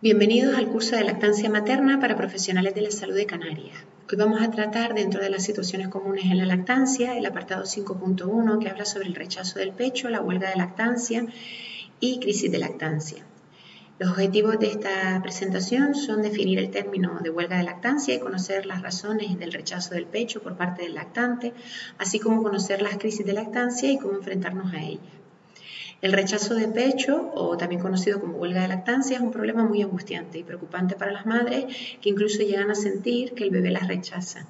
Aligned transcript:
Bienvenidos 0.00 0.56
al 0.56 0.68
curso 0.68 0.94
de 0.94 1.02
lactancia 1.02 1.50
materna 1.50 1.98
para 1.98 2.14
profesionales 2.14 2.72
de 2.72 2.82
la 2.82 2.92
salud 2.92 3.16
de 3.16 3.26
Canarias. 3.26 3.74
Hoy 4.08 4.16
vamos 4.16 4.40
a 4.40 4.48
tratar 4.48 4.94
dentro 4.94 5.20
de 5.20 5.28
las 5.28 5.42
situaciones 5.42 5.88
comunes 5.88 6.26
en 6.26 6.38
la 6.38 6.46
lactancia 6.46 7.18
el 7.18 7.26
apartado 7.26 7.64
5.1 7.64 8.60
que 8.60 8.68
habla 8.68 8.84
sobre 8.84 9.08
el 9.08 9.16
rechazo 9.16 9.58
del 9.58 9.72
pecho, 9.72 10.08
la 10.08 10.20
huelga 10.20 10.50
de 10.50 10.54
lactancia 10.54 11.26
y 11.98 12.20
crisis 12.20 12.52
de 12.52 12.58
lactancia. 12.58 13.26
Los 13.98 14.10
objetivos 14.10 14.60
de 14.60 14.68
esta 14.68 15.20
presentación 15.20 15.96
son 15.96 16.22
definir 16.22 16.60
el 16.60 16.70
término 16.70 17.18
de 17.20 17.30
huelga 17.30 17.56
de 17.56 17.64
lactancia 17.64 18.14
y 18.14 18.20
conocer 18.20 18.66
las 18.66 18.82
razones 18.82 19.36
del 19.36 19.52
rechazo 19.52 19.96
del 19.96 20.06
pecho 20.06 20.40
por 20.40 20.56
parte 20.56 20.84
del 20.84 20.94
lactante, 20.94 21.54
así 21.98 22.20
como 22.20 22.44
conocer 22.44 22.82
las 22.82 22.98
crisis 22.98 23.26
de 23.26 23.32
lactancia 23.32 23.90
y 23.90 23.98
cómo 23.98 24.14
enfrentarnos 24.14 24.72
a 24.72 24.80
ellas. 24.80 25.17
El 26.00 26.12
rechazo 26.12 26.54
de 26.54 26.68
pecho, 26.68 27.32
o 27.34 27.56
también 27.56 27.80
conocido 27.80 28.20
como 28.20 28.36
huelga 28.36 28.62
de 28.62 28.68
lactancia, 28.68 29.16
es 29.16 29.22
un 29.22 29.32
problema 29.32 29.64
muy 29.64 29.82
angustiante 29.82 30.38
y 30.38 30.44
preocupante 30.44 30.94
para 30.94 31.10
las 31.10 31.26
madres 31.26 31.64
que 32.00 32.08
incluso 32.08 32.38
llegan 32.38 32.70
a 32.70 32.76
sentir 32.76 33.32
que 33.32 33.42
el 33.42 33.50
bebé 33.50 33.72
las 33.72 33.88
rechaza. 33.88 34.46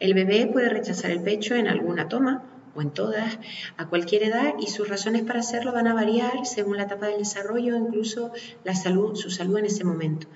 El 0.00 0.14
bebé 0.14 0.48
puede 0.52 0.68
rechazar 0.68 1.12
el 1.12 1.22
pecho 1.22 1.54
en 1.54 1.68
alguna 1.68 2.08
toma 2.08 2.42
o 2.74 2.82
en 2.82 2.90
todas, 2.90 3.38
a 3.76 3.86
cualquier 3.86 4.24
edad, 4.24 4.54
y 4.58 4.66
sus 4.66 4.88
razones 4.88 5.22
para 5.22 5.40
hacerlo 5.40 5.72
van 5.72 5.86
a 5.86 5.94
variar 5.94 6.44
según 6.46 6.78
la 6.78 6.84
etapa 6.84 7.06
del 7.06 7.18
desarrollo 7.18 7.76
incluso 7.76 8.32
la 8.64 8.74
salud, 8.74 9.14
su 9.14 9.30
salud 9.30 9.58
en 9.58 9.66
ese 9.66 9.84
momento. 9.84 10.26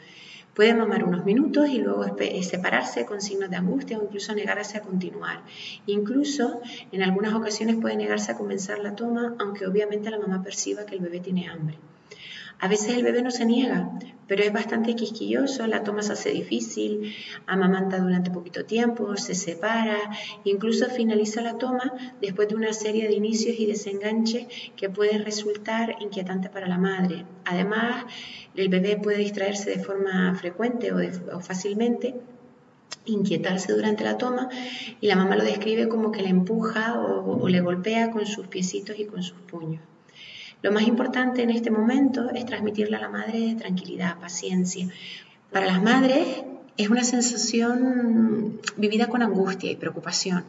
Puede 0.57 0.73
mamar 0.73 1.05
unos 1.05 1.27
minutos 1.27 1.69
y 1.69 1.81
luego 1.81 2.07
eh, 2.19 2.43
separarse 2.43 3.05
con 3.05 3.21
signos 3.21 3.51
de 3.51 3.57
angustia 3.57 3.99
o 3.99 4.05
incluso 4.05 4.35
negarse 4.35 4.79
a 4.79 4.81
continuar. 4.81 5.43
Incluso 5.85 6.63
en 6.93 7.03
algunas 7.03 7.35
ocasiones 7.35 7.77
puede 7.77 7.95
negarse 7.95 8.33
a 8.33 8.39
comenzar 8.39 8.79
la 8.79 8.97
toma, 8.97 9.35
aunque 9.39 9.67
obviamente 9.67 10.11
la 10.11 10.19
mamá 10.19 10.43
perciba 10.43 10.87
que 10.87 10.95
el 10.95 11.03
bebé 11.03 11.21
tiene 11.21 11.47
hambre. 11.47 11.77
A 12.59 12.69
veces 12.69 12.97
el 12.97 13.03
bebé 13.03 13.23
no 13.23 13.31
se 13.31 13.45
niega, 13.45 13.91
pero 14.27 14.43
es 14.43 14.51
bastante 14.51 14.95
quisquilloso, 14.95 15.67
la 15.67 15.83
toma 15.83 16.03
se 16.03 16.15
hace 16.15 16.31
difícil, 16.31 17.15
amamanta 17.47 17.99
durante 17.99 18.31
poquito 18.31 18.65
tiempo, 18.65 19.15
se 19.17 19.35
separa, 19.35 19.99
incluso 20.45 20.87
finaliza 20.87 21.43
la 21.43 21.59
toma 21.59 21.93
después 22.21 22.49
de 22.49 22.55
una 22.55 22.73
serie 22.73 23.09
de 23.09 23.15
inicios 23.15 23.57
y 23.59 23.67
desenganches 23.67 24.47
que 24.75 24.89
puede 24.89 25.19
resultar 25.19 25.97
inquietante 26.01 26.49
para 26.49 26.67
la 26.67 26.79
madre. 26.79 27.27
Además, 27.45 28.07
el 28.55 28.71
bebé 28.71 28.97
puede 28.97 29.19
distraerse 29.19 29.71
de 29.71 29.85
forma 29.85 30.35
frecuente 30.35 30.93
o, 30.93 31.41
fácilmente 31.41 32.15
inquietarse 33.05 33.73
durante 33.73 34.03
la 34.03 34.17
toma 34.17 34.49
y 35.01 35.07
la 35.07 35.17
mamá 35.17 35.37
lo 35.37 35.45
describe 35.45 35.89
como 35.89 36.11
que 36.11 36.23
le 36.23 36.31
empuja 36.31 37.01
o 37.01 37.49
le 37.49 37.61
golpea 37.61 38.11
con 38.11 38.25
sus 38.27 38.47
piecitos 38.49 38.99
y 38.99 39.05
con 39.05 39.23
sus 39.23 39.39
puños. 39.43 39.83
Lo 40.67 40.73
más 40.73 40.89
importante 40.89 41.45
en 41.45 41.51
este 41.51 41.71
momento 41.71 42.29
es 42.35 42.45
transmitirle 42.45 42.97
a 42.97 43.01
la 43.01 43.09
madre 43.09 43.55
tranquilidad, 43.57 44.19
paciencia. 44.19 44.89
Para 45.53 45.65
las 45.65 45.81
madres 45.81 46.43
es 46.77 46.89
una 46.89 47.05
sensación 47.05 48.61
vivida 48.77 49.07
con 49.07 49.23
angustia 49.23 49.71
y 49.71 49.77
preocupación 49.77 50.45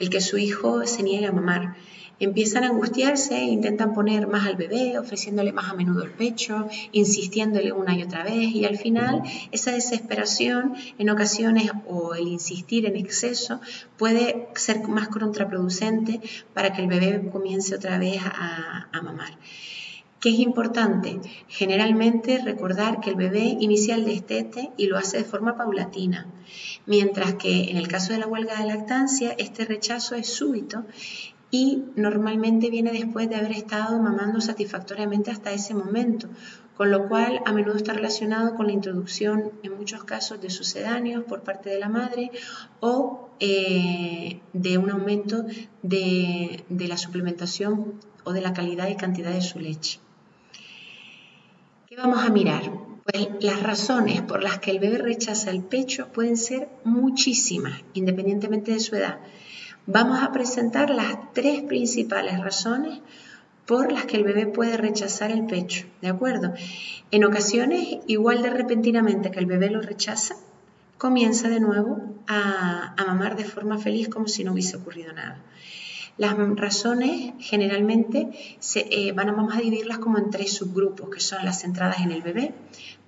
el 0.00 0.10
que 0.10 0.20
su 0.20 0.38
hijo 0.38 0.84
se 0.88 1.04
niegue 1.04 1.26
a 1.26 1.30
mamar. 1.30 1.76
Empiezan 2.20 2.64
a 2.64 2.68
angustiarse 2.68 3.34
e 3.34 3.44
intentan 3.44 3.94
poner 3.94 4.26
más 4.26 4.46
al 4.46 4.56
bebé, 4.56 4.98
ofreciéndole 4.98 5.52
más 5.52 5.70
a 5.70 5.74
menudo 5.74 6.04
el 6.04 6.10
pecho, 6.10 6.68
insistiéndole 6.92 7.72
una 7.72 7.96
y 7.96 8.02
otra 8.02 8.24
vez 8.24 8.54
y 8.54 8.66
al 8.66 8.76
final 8.76 9.22
esa 9.52 9.72
desesperación 9.72 10.74
en 10.98 11.08
ocasiones 11.10 11.70
o 11.88 12.14
el 12.14 12.28
insistir 12.28 12.84
en 12.84 12.96
exceso 12.96 13.60
puede 13.96 14.48
ser 14.54 14.86
más 14.86 15.08
contraproducente 15.08 16.20
para 16.52 16.72
que 16.72 16.82
el 16.82 16.88
bebé 16.88 17.30
comience 17.32 17.74
otra 17.74 17.98
vez 17.98 18.20
a, 18.22 18.88
a 18.92 19.02
mamar. 19.02 19.38
¿Qué 20.20 20.28
es 20.28 20.38
importante? 20.38 21.18
Generalmente 21.48 22.42
recordar 22.44 23.00
que 23.00 23.08
el 23.08 23.16
bebé 23.16 23.56
inicia 23.58 23.94
el 23.94 24.04
destete 24.04 24.70
y 24.76 24.86
lo 24.86 24.98
hace 24.98 25.16
de 25.16 25.24
forma 25.24 25.56
paulatina, 25.56 26.26
mientras 26.84 27.36
que 27.36 27.70
en 27.70 27.78
el 27.78 27.88
caso 27.88 28.12
de 28.12 28.18
la 28.18 28.26
huelga 28.26 28.60
de 28.60 28.66
lactancia 28.66 29.34
este 29.38 29.64
rechazo 29.64 30.16
es 30.16 30.26
súbito 30.26 30.84
y 31.50 31.84
normalmente 31.96 32.70
viene 32.70 32.92
después 32.92 33.28
de 33.28 33.36
haber 33.36 33.52
estado 33.52 34.00
mamando 34.00 34.40
satisfactoriamente 34.40 35.30
hasta 35.30 35.52
ese 35.52 35.74
momento, 35.74 36.28
con 36.76 36.90
lo 36.90 37.08
cual 37.08 37.40
a 37.44 37.52
menudo 37.52 37.76
está 37.76 37.92
relacionado 37.92 38.54
con 38.54 38.66
la 38.66 38.72
introducción 38.72 39.50
en 39.62 39.76
muchos 39.76 40.04
casos 40.04 40.40
de 40.40 40.50
sucedáneos 40.50 41.24
por 41.24 41.42
parte 41.42 41.70
de 41.70 41.78
la 41.78 41.88
madre 41.88 42.30
o 42.80 43.28
eh, 43.40 44.40
de 44.52 44.78
un 44.78 44.90
aumento 44.90 45.44
de 45.82 46.62
la 46.68 46.96
suplementación 46.96 47.94
o 48.24 48.32
de 48.32 48.40
la 48.40 48.52
calidad 48.52 48.88
y 48.88 48.96
cantidad 48.96 49.32
de 49.32 49.42
su 49.42 49.58
leche. 49.58 49.98
¿Qué 51.88 51.96
vamos 51.96 52.24
a 52.24 52.30
mirar? 52.30 52.70
Pues 53.04 53.28
las 53.40 53.62
razones 53.62 54.22
por 54.22 54.42
las 54.42 54.58
que 54.58 54.70
el 54.70 54.78
bebé 54.78 54.98
rechaza 54.98 55.50
el 55.50 55.62
pecho 55.64 56.08
pueden 56.12 56.36
ser 56.36 56.68
muchísimas, 56.84 57.82
independientemente 57.94 58.72
de 58.72 58.78
su 58.80 58.94
edad. 58.94 59.18
Vamos 59.92 60.22
a 60.22 60.30
presentar 60.30 60.88
las 60.88 61.32
tres 61.32 61.64
principales 61.64 62.38
razones 62.38 63.00
por 63.66 63.90
las 63.90 64.04
que 64.04 64.18
el 64.18 64.22
bebé 64.22 64.46
puede 64.46 64.76
rechazar 64.76 65.32
el 65.32 65.46
pecho, 65.46 65.84
¿de 66.00 66.06
acuerdo? 66.06 66.54
En 67.10 67.24
ocasiones, 67.24 67.98
igual 68.06 68.40
de 68.40 68.50
repentinamente 68.50 69.32
que 69.32 69.40
el 69.40 69.46
bebé 69.46 69.68
lo 69.68 69.82
rechaza, 69.82 70.36
comienza 70.96 71.48
de 71.48 71.58
nuevo 71.58 72.02
a, 72.28 72.94
mamar 73.04 73.36
de 73.36 73.42
forma 73.42 73.78
feliz 73.78 74.08
como 74.08 74.28
si 74.28 74.44
no 74.44 74.52
hubiese 74.52 74.76
ocurrido 74.76 75.12
nada. 75.12 75.38
Las 76.18 76.36
razones 76.54 77.32
generalmente 77.40 78.28
se, 78.60 78.86
eh, 78.92 79.10
van 79.10 79.30
a, 79.30 79.32
vamos 79.32 79.56
a 79.56 79.58
dividirlas 79.58 79.98
como 79.98 80.18
en 80.18 80.30
tres 80.30 80.52
subgrupos, 80.52 81.10
que 81.10 81.18
son 81.18 81.44
las 81.44 81.62
centradas 81.62 81.98
en 81.98 82.12
el 82.12 82.22
bebé, 82.22 82.54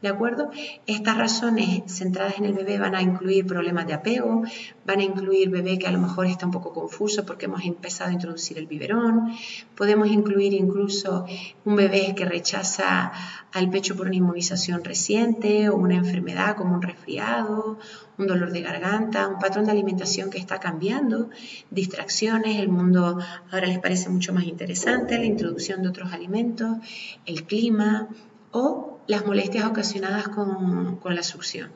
¿de 0.02 0.08
acuerdo? 0.08 0.50
Estas 0.86 1.16
razones 1.16 1.82
centradas 1.86 2.38
en 2.38 2.44
el 2.44 2.54
bebé 2.54 2.76
van 2.78 2.96
a 2.96 3.02
incluir 3.02 3.46
problemas 3.46 3.86
de 3.86 3.94
apego, 3.94 4.42
van 4.84 4.98
a 4.98 5.04
incluir 5.04 5.48
bebé 5.48 5.78
que 5.78 5.86
a 5.86 5.92
lo 5.92 6.00
mejor 6.00 6.26
está 6.26 6.44
un 6.44 6.52
poco 6.52 6.72
confuso 6.72 7.24
porque 7.24 7.46
hemos 7.46 7.64
empezado 7.64 8.10
a 8.10 8.12
introducir 8.12 8.58
el 8.58 8.66
biberón, 8.66 9.32
podemos 9.76 10.08
incluir 10.08 10.54
incluso 10.54 11.24
un 11.64 11.76
bebé 11.76 12.14
que 12.16 12.24
rechaza 12.24 13.12
al 13.52 13.70
pecho 13.70 13.94
por 13.96 14.08
una 14.08 14.16
inmunización 14.16 14.82
reciente 14.82 15.68
o 15.68 15.76
una 15.76 15.94
enfermedad 15.94 16.56
como 16.56 16.74
un 16.74 16.82
resfriado, 16.82 17.78
un 18.18 18.26
dolor 18.26 18.50
de 18.50 18.60
garganta, 18.60 19.28
un 19.28 19.38
patrón 19.38 19.66
de 19.66 19.70
alimentación 19.70 20.30
que 20.30 20.38
está 20.38 20.58
cambiando, 20.58 21.30
distracciones, 21.70 22.58
el 22.58 22.68
mundo 22.68 23.18
ahora 23.52 23.66
les 23.66 23.78
parece 23.78 24.08
mucho 24.08 24.32
más 24.32 24.44
interesante, 24.44 25.16
la 25.16 25.26
introducción 25.26 25.82
de 25.82 25.88
otros 25.88 26.12
alimentos, 26.12 26.78
el 27.24 27.44
clima 27.44 28.08
o 28.50 28.91
las 29.06 29.26
molestias 29.26 29.66
ocasionadas 29.66 30.28
con, 30.28 31.00
la 31.04 31.22
succión. 31.22 31.70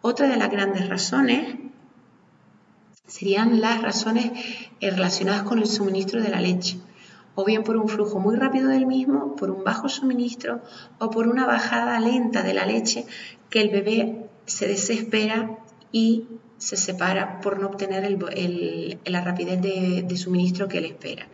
Otra 0.00 0.28
de 0.28 0.36
las 0.36 0.50
grandes 0.50 0.88
razones 0.88 1.56
serían 3.06 3.60
las 3.60 3.82
razones 3.82 4.32
relacionadas 4.80 5.42
con 5.42 5.58
el 5.58 5.66
suministro 5.66 6.22
de 6.22 6.28
la 6.28 6.40
leche 6.40 6.78
o 7.34 7.44
bien 7.44 7.64
por 7.64 7.76
un 7.76 7.88
flujo 7.88 8.20
muy 8.20 8.36
rápido 8.36 8.68
del 8.68 8.86
mismo, 8.86 9.34
por 9.36 9.50
un 9.50 9.64
bajo 9.64 9.88
suministro 9.88 10.62
o 10.98 11.10
por 11.10 11.26
una 11.26 11.46
bajada 11.46 11.98
lenta 12.00 12.42
de 12.42 12.54
la 12.54 12.64
leche 12.64 13.06
que 13.50 13.60
el 13.60 13.70
bebé 13.70 14.28
se 14.46 14.68
desespera 14.68 15.58
y 15.90 16.26
se 16.58 16.76
separa 16.76 17.40
por 17.40 17.60
no 17.60 17.66
obtener 17.66 18.04
la 19.04 19.20
rapidez 19.20 19.60
de, 19.60 20.16
suministro 20.16 20.68
que 20.68 20.78
él 20.78 20.86
espera. 20.86 21.26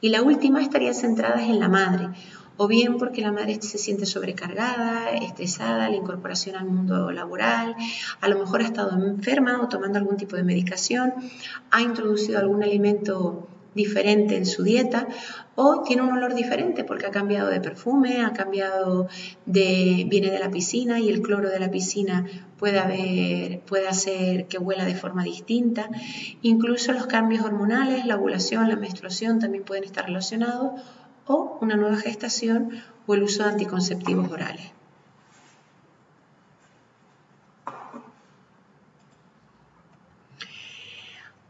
Y 0.00 0.10
la 0.10 0.22
última 0.22 0.60
estaría 0.60 0.92
centrada 0.92 1.42
en 1.42 1.58
la 1.58 1.68
madre, 1.68 2.08
o 2.56 2.66
bien 2.68 2.96
porque 2.98 3.20
la 3.20 3.32
madre 3.32 3.60
se 3.60 3.78
siente 3.78 4.06
sobrecargada, 4.06 5.10
estresada, 5.10 5.88
la 5.88 5.96
incorporación 5.96 6.56
al 6.56 6.66
mundo 6.66 7.10
laboral, 7.10 7.76
a 8.20 8.28
lo 8.28 8.38
mejor 8.38 8.62
ha 8.62 8.64
estado 8.64 8.96
enferma 8.96 9.60
o 9.62 9.68
tomando 9.68 9.98
algún 9.98 10.16
tipo 10.16 10.36
de 10.36 10.42
medicación, 10.42 11.12
ha 11.70 11.82
introducido 11.82 12.38
algún 12.38 12.62
alimento 12.62 13.48
diferente 13.76 14.36
en 14.36 14.46
su 14.46 14.64
dieta 14.64 15.06
o 15.54 15.82
tiene 15.82 16.02
un 16.02 16.10
olor 16.10 16.34
diferente 16.34 16.82
porque 16.82 17.06
ha 17.06 17.10
cambiado 17.10 17.50
de 17.50 17.60
perfume, 17.60 18.22
ha 18.22 18.32
cambiado 18.32 19.06
de, 19.44 20.06
viene 20.08 20.30
de 20.30 20.38
la 20.38 20.50
piscina 20.50 20.98
y 20.98 21.10
el 21.10 21.20
cloro 21.20 21.50
de 21.50 21.60
la 21.60 21.70
piscina 21.70 22.24
puede, 22.58 22.78
haber, 22.78 23.60
puede 23.60 23.86
hacer 23.86 24.46
que 24.46 24.58
huela 24.58 24.86
de 24.86 24.94
forma 24.94 25.24
distinta. 25.24 25.90
Incluso 26.40 26.92
los 26.92 27.06
cambios 27.06 27.44
hormonales, 27.44 28.06
la 28.06 28.16
ovulación, 28.16 28.68
la 28.68 28.76
menstruación 28.76 29.38
también 29.38 29.64
pueden 29.64 29.84
estar 29.84 30.06
relacionados 30.06 30.80
o 31.26 31.58
una 31.60 31.76
nueva 31.76 31.96
gestación 31.96 32.82
o 33.06 33.14
el 33.14 33.22
uso 33.22 33.42
de 33.42 33.50
anticonceptivos 33.50 34.30
orales. 34.30 34.72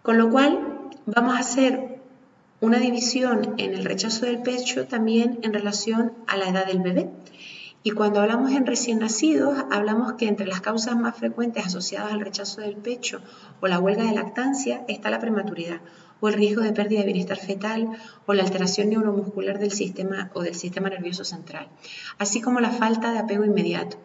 Con 0.03 0.19
lo 0.19 0.31
cual, 0.31 0.61
vamos 1.07 1.35
a 1.35 1.41
hacer 1.41 2.01
una 2.61 2.79
división 2.79 3.55
en 3.59 3.75
el 3.75 3.85
rechazo 3.85 4.25
del 4.25 4.41
pecho 4.41 4.87
también 4.87 5.41
en 5.43 5.53
relación 5.53 6.13
a 6.27 6.37
la 6.37 6.49
edad 6.49 6.67
del 6.67 6.81
bebé. 6.81 7.11
Y 7.83 7.91
cuando 7.91 8.21
hablamos 8.21 8.53
en 8.53 8.67
recién 8.67 8.99
nacidos, 9.01 9.65
hablamos 9.71 10.15
que 10.15 10.29
entre 10.29 10.47
las 10.47 10.61
causas 10.61 10.97
más 10.97 11.17
frecuentes 11.17 11.67
asociadas 11.67 12.13
al 12.13 12.21
rechazo 12.21 12.61
del 12.61 12.77
pecho 12.77 13.21
o 13.61 13.67
la 13.67 13.79
huelga 13.79 14.05
de 14.05 14.15
lactancia 14.15 14.85
está 14.89 15.11
la 15.11 15.21
prematuridad 15.21 15.81
o 16.21 16.29
el 16.29 16.35
riesgo 16.35 16.63
de 16.63 16.73
pérdida 16.73 17.01
de 17.01 17.07
bienestar 17.07 17.39
fetal 17.39 17.89
o 18.27 18.35
la 18.35 18.43
alteración 18.43 18.91
neuromuscular 18.91 19.59
del 19.59 19.73
sistema 19.73 20.31
o 20.35 20.43
del 20.43 20.55
sistema 20.55 20.89
nervioso 20.89 21.25
central, 21.25 21.69
así 22.19 22.41
como 22.41 22.61
la 22.61 22.71
falta 22.71 23.13
de 23.13 23.19
apego 23.19 23.45
inmediato. 23.45 23.99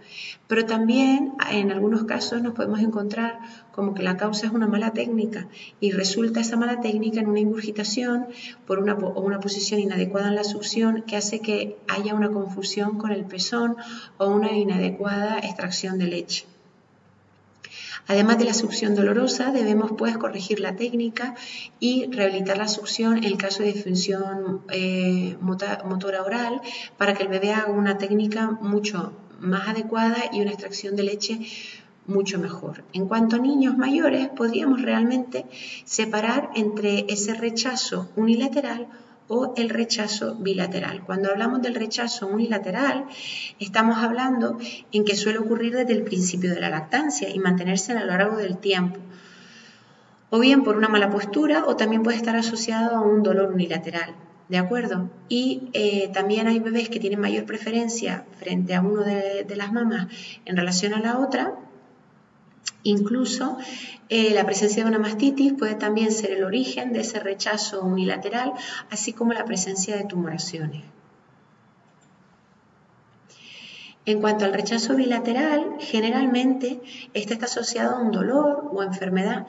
Pero 0.47 0.65
también 0.65 1.33
en 1.51 1.71
algunos 1.71 2.03
casos 2.03 2.41
nos 2.41 2.53
podemos 2.53 2.81
encontrar 2.81 3.39
como 3.71 3.93
que 3.93 4.03
la 4.03 4.17
causa 4.17 4.47
es 4.47 4.53
una 4.53 4.67
mala 4.67 4.91
técnica 4.91 5.47
y 5.79 5.91
resulta 5.91 6.41
esa 6.41 6.57
mala 6.57 6.81
técnica 6.81 7.21
en 7.21 7.29
una 7.29 7.39
ingurgitación 7.39 8.27
por 8.67 8.79
una, 8.79 8.95
o 8.95 9.21
una 9.21 9.39
posición 9.39 9.79
inadecuada 9.79 10.27
en 10.27 10.35
la 10.35 10.43
succión 10.43 11.03
que 11.07 11.15
hace 11.15 11.39
que 11.39 11.77
haya 11.87 12.13
una 12.13 12.29
confusión 12.29 12.97
con 12.97 13.11
el 13.11 13.25
pezón 13.25 13.77
o 14.17 14.27
una 14.27 14.51
inadecuada 14.51 15.39
extracción 15.39 15.97
de 15.97 16.07
leche. 16.07 16.50
Además 18.07 18.39
de 18.39 18.45
la 18.45 18.53
succión 18.53 18.95
dolorosa, 18.95 19.51
debemos 19.51 19.91
pues 19.97 20.17
corregir 20.17 20.59
la 20.59 20.75
técnica 20.75 21.35
y 21.79 22.07
rehabilitar 22.11 22.57
la 22.57 22.67
succión 22.67 23.17
en 23.17 23.23
el 23.25 23.37
caso 23.37 23.63
de 23.63 23.73
disfunción 23.73 24.61
eh, 24.71 25.37
motora 25.39 26.23
oral 26.23 26.61
para 26.97 27.13
que 27.13 27.23
el 27.23 27.29
bebé 27.29 27.53
haga 27.53 27.71
una 27.71 27.97
técnica 27.97 28.51
mucho 28.61 29.13
más 29.39 29.69
adecuada 29.69 30.17
y 30.31 30.41
una 30.41 30.51
extracción 30.51 30.95
de 30.95 31.03
leche 31.03 31.39
mucho 32.07 32.39
mejor. 32.39 32.83
En 32.93 33.07
cuanto 33.07 33.35
a 33.35 33.39
niños 33.39 33.77
mayores, 33.77 34.27
podríamos 34.29 34.81
realmente 34.81 35.45
separar 35.85 36.49
entre 36.55 37.05
ese 37.09 37.33
rechazo 37.33 38.09
unilateral 38.15 38.87
o 39.33 39.53
el 39.55 39.69
rechazo 39.69 40.35
bilateral. 40.35 41.03
Cuando 41.05 41.31
hablamos 41.31 41.61
del 41.61 41.73
rechazo 41.73 42.27
unilateral, 42.27 43.05
estamos 43.59 43.97
hablando 43.99 44.57
en 44.91 45.05
que 45.05 45.15
suele 45.15 45.39
ocurrir 45.39 45.73
desde 45.73 45.93
el 45.93 46.03
principio 46.03 46.53
de 46.53 46.59
la 46.59 46.69
lactancia 46.69 47.29
y 47.29 47.39
mantenerse 47.39 47.93
a 47.93 48.01
lo 48.01 48.07
largo 48.07 48.35
del 48.35 48.57
tiempo. 48.57 48.99
O 50.31 50.39
bien 50.39 50.63
por 50.63 50.75
una 50.75 50.89
mala 50.89 51.09
postura 51.09 51.63
o 51.65 51.77
también 51.77 52.03
puede 52.03 52.17
estar 52.17 52.35
asociado 52.35 52.97
a 52.97 53.01
un 53.01 53.23
dolor 53.23 53.53
unilateral. 53.53 54.15
¿De 54.49 54.57
acuerdo? 54.57 55.09
Y 55.29 55.69
eh, 55.71 56.09
también 56.13 56.47
hay 56.47 56.59
bebés 56.59 56.89
que 56.89 56.99
tienen 56.99 57.21
mayor 57.21 57.45
preferencia 57.45 58.25
frente 58.37 58.75
a 58.75 58.81
uno 58.81 59.01
de, 59.03 59.45
de 59.45 59.55
las 59.55 59.71
mamás 59.71 60.07
en 60.43 60.57
relación 60.57 60.93
a 60.93 60.99
la 60.99 61.19
otra, 61.19 61.55
Incluso 62.83 63.57
eh, 64.09 64.33
la 64.33 64.45
presencia 64.45 64.83
de 64.83 64.89
una 64.89 64.99
mastitis 64.99 65.53
puede 65.53 65.75
también 65.75 66.11
ser 66.11 66.31
el 66.31 66.43
origen 66.43 66.93
de 66.93 67.01
ese 67.01 67.19
rechazo 67.19 67.81
unilateral, 67.81 68.53
así 68.89 69.13
como 69.13 69.33
la 69.33 69.45
presencia 69.45 69.95
de 69.95 70.05
tumoraciones. 70.05 70.83
En 74.05 74.19
cuanto 74.19 74.45
al 74.45 74.53
rechazo 74.53 74.95
bilateral, 74.95 75.75
generalmente 75.79 76.81
este 77.13 77.33
está 77.33 77.45
asociado 77.45 77.97
a 77.97 77.99
un 77.99 78.11
dolor 78.11 78.69
o 78.73 78.81
enfermedad, 78.81 79.45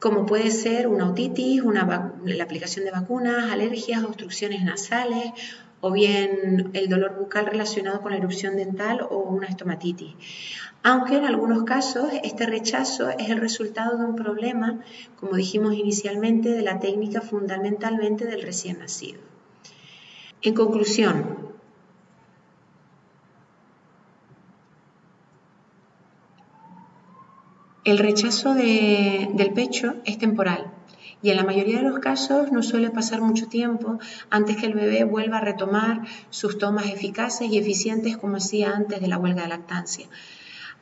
como 0.00 0.26
puede 0.26 0.50
ser 0.50 0.88
una 0.88 1.08
otitis, 1.08 1.62
la 1.62 2.44
aplicación 2.44 2.84
de 2.84 2.90
vacunas, 2.90 3.52
alergias, 3.52 4.02
obstrucciones 4.02 4.62
nasales 4.62 5.32
o 5.86 5.92
bien 5.92 6.70
el 6.72 6.88
dolor 6.88 7.14
bucal 7.18 7.44
relacionado 7.44 8.00
con 8.00 8.12
la 8.12 8.16
erupción 8.16 8.56
dental 8.56 9.06
o 9.10 9.18
una 9.18 9.48
estomatitis. 9.48 10.14
Aunque 10.82 11.16
en 11.16 11.26
algunos 11.26 11.64
casos 11.64 12.08
este 12.22 12.46
rechazo 12.46 13.10
es 13.10 13.28
el 13.28 13.38
resultado 13.38 13.98
de 13.98 14.06
un 14.06 14.16
problema, 14.16 14.80
como 15.20 15.34
dijimos 15.36 15.74
inicialmente, 15.74 16.48
de 16.48 16.62
la 16.62 16.80
técnica 16.80 17.20
fundamentalmente 17.20 18.24
del 18.24 18.40
recién 18.40 18.78
nacido. 18.78 19.20
En 20.40 20.54
conclusión, 20.54 21.50
el 27.84 27.98
rechazo 27.98 28.54
del 28.54 29.52
pecho 29.54 29.96
es 30.06 30.16
temporal 30.16 30.72
y 31.24 31.30
en 31.30 31.38
la 31.38 31.42
mayoría 31.42 31.78
de 31.78 31.88
los 31.88 32.00
casos 32.00 32.52
no 32.52 32.62
suele 32.62 32.90
pasar 32.90 33.22
mucho 33.22 33.46
tiempo 33.48 33.98
antes 34.28 34.58
que 34.58 34.66
el 34.66 34.74
bebé 34.74 35.04
vuelva 35.04 35.38
a 35.38 35.40
retomar 35.40 36.02
sus 36.28 36.58
tomas 36.58 36.84
eficaces 36.84 37.50
y 37.50 37.56
eficientes 37.56 38.18
como 38.18 38.36
hacía 38.36 38.72
antes 38.72 39.00
de 39.00 39.08
la 39.08 39.16
huelga 39.16 39.44
de 39.44 39.48
lactancia. 39.48 40.06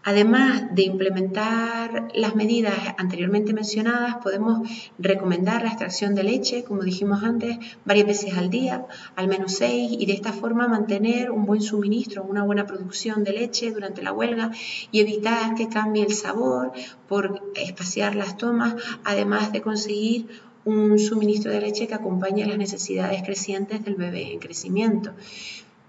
Además 0.05 0.75
de 0.75 0.83
implementar 0.83 2.09
las 2.15 2.35
medidas 2.35 2.75
anteriormente 2.99 3.53
mencionadas, 3.53 4.17
podemos 4.17 4.69
recomendar 4.99 5.63
la 5.63 5.69
extracción 5.69 6.17
de 6.17 6.25
leche, 6.25 6.65
como 6.65 6.83
dijimos 6.83 7.23
antes, 7.23 7.57
varias 7.85 8.09
veces 8.09 8.37
al 8.37 8.51
día, 8.51 8.85
al 9.15 9.29
menos 9.29 9.53
seis, 9.53 9.93
y 9.97 10.07
de 10.07 10.15
esta 10.15 10.33
forma 10.33 10.67
mantener 10.67 11.31
un 11.31 11.47
buen 11.47 11.61
suministro, 11.61 12.25
una 12.25 12.43
buena 12.43 12.67
producción 12.67 13.23
de 13.23 13.33
leche 13.33 13.71
durante 13.71 14.03
la 14.03 14.13
huelga 14.13 14.51
y 14.91 14.99
evitar 14.99 15.55
que 15.55 15.69
cambie 15.69 16.03
el 16.03 16.13
sabor 16.13 16.73
por 17.09 17.41
espaciar 17.55 18.17
las 18.17 18.37
tomas, 18.37 18.75
además 19.05 19.53
de 19.53 19.63
conseguir 19.63 20.27
un 20.65 20.99
suministro 20.99 21.53
de 21.53 21.61
leche 21.61 21.87
que 21.87 21.95
acompañe 21.95 22.47
las 22.47 22.59
necesidades 22.59 23.23
crecientes 23.23 23.85
del 23.85 23.95
bebé 23.95 24.33
en 24.33 24.39
crecimiento. 24.39 25.13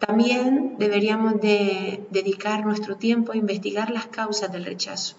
También 0.06 0.76
deberíamos 0.80 1.40
de 1.40 2.04
dedicar 2.12 2.66
nuestro 2.66 2.98
tiempo 2.98 3.32
a 3.32 3.38
investigar 3.38 3.90
las 3.90 4.08
causas 4.08 4.52
del 4.52 4.66
rechazo, 4.66 5.16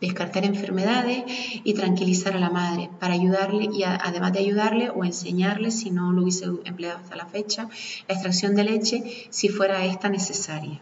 descartar 0.00 0.44
enfermedades 0.44 1.22
y 1.62 1.72
tranquilizar 1.74 2.34
a 2.34 2.40
la 2.40 2.50
madre 2.50 2.90
para 2.98 3.14
ayudarle 3.14 3.68
y 3.72 3.84
además 3.84 4.32
de 4.32 4.40
ayudarle 4.40 4.90
o 4.90 5.04
enseñarle, 5.04 5.70
si 5.70 5.92
no 5.92 6.10
lo 6.12 6.22
hubiese 6.22 6.46
empleado 6.64 6.98
hasta 6.98 7.14
la 7.14 7.26
fecha, 7.26 7.68
la 8.08 8.14
extracción 8.14 8.56
de 8.56 8.64
leche 8.64 9.28
si 9.30 9.50
fuera 9.50 9.84
esta 9.84 10.08
necesaria. 10.08 10.80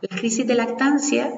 Las 0.00 0.18
crisis 0.18 0.44
de 0.48 0.54
lactancia 0.56 1.32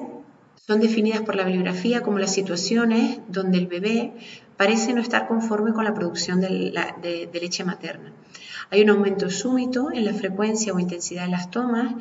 son 0.65 0.79
definidas 0.79 1.21
por 1.21 1.35
la 1.35 1.43
bibliografía 1.43 2.01
como 2.01 2.17
las 2.17 2.33
situaciones 2.33 3.19
donde 3.27 3.59
el 3.59 3.67
bebé 3.67 4.13
parece 4.57 4.93
no 4.93 5.01
estar 5.01 5.27
conforme 5.27 5.73
con 5.73 5.83
la 5.83 5.93
producción 5.93 6.41
de, 6.41 7.29
leche 7.33 7.63
materna. 7.63 8.11
Hay 8.71 8.81
un 8.81 8.89
aumento 8.89 9.29
súbito 9.29 9.91
en 9.91 10.05
la 10.05 10.13
frecuencia 10.13 10.73
o 10.73 10.79
intensidad 10.79 11.25
de 11.25 11.31
las 11.31 11.51
tomas 11.51 11.93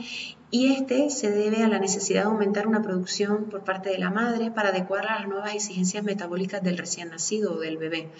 y 0.54 0.68
este 0.68 1.10
se 1.10 1.32
debe 1.32 1.64
a 1.64 1.68
la 1.68 1.80
necesidad 1.80 2.22
de 2.22 2.28
aumentar 2.28 2.68
una 2.68 2.80
producción 2.80 3.46
por 3.46 3.64
parte 3.64 3.90
de 3.90 3.98
la 3.98 4.10
madre 4.10 4.52
para 4.52 4.68
adecuarla 4.68 5.14
a 5.14 5.18
las 5.18 5.28
nuevas 5.28 5.52
exigencias 5.52 6.04
metabólicas 6.04 6.62
del 6.62 6.78
recién 6.78 7.10
nacido 7.10 7.54
o 7.54 7.58
del 7.58 7.76
bebé. 7.76 8.10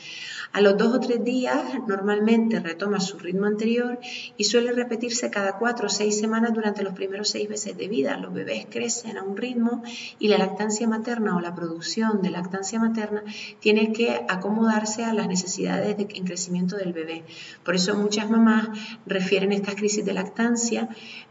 A 0.51 0.61
los 0.61 0.77
dos 0.77 0.95
o 0.95 0.99
tres 0.99 1.23
días 1.23 1.63
normalmente 1.87 2.59
retoma 2.59 2.99
su 2.99 3.21
ritmo 3.21 3.47
anterior 3.47 4.01
y 4.37 4.43
suele 4.43 4.73
repetirse 4.73 5.31
cada 5.31 5.59
cuatro 5.59 5.87
o 5.87 5.89
seis 5.89 6.19
semanas 6.19 6.53
durante 6.55 6.83
los 6.83 6.95
primeros 6.95 7.29
seis 7.29 7.49
meses 7.49 7.79
de 7.79 7.87
vida. 7.87 8.17
Los 8.17 8.35
bebés 8.35 8.67
crecen 8.69 9.17
a 9.17 9.23
un 9.23 9.37
ritmo 9.37 9.85
y 10.19 10.27
la 10.27 10.39
lactancia 10.39 10.89
materna 10.89 11.37
o 11.37 11.41
la 11.41 11.55
producción 11.55 12.21
de 12.21 12.31
lactancia 12.31 12.81
materna 12.81 13.23
tiene 13.61 13.93
que 13.93 14.25
acomodarse 14.29 15.05
a 15.05 15.15
las 15.15 15.29
necesidades 15.29 15.97
de, 15.97 16.09
en 16.13 16.25
crecimiento 16.25 16.77
del 16.77 16.93
bebé. 16.93 17.23
Por 17.65 17.77
eso 17.77 17.95
muchas 17.95 18.29
mamás 18.29 18.71
refieren 19.07 19.53
estas 19.53 19.77
crisis 19.77 20.05
de 20.05 20.15
lactancia 20.15 20.89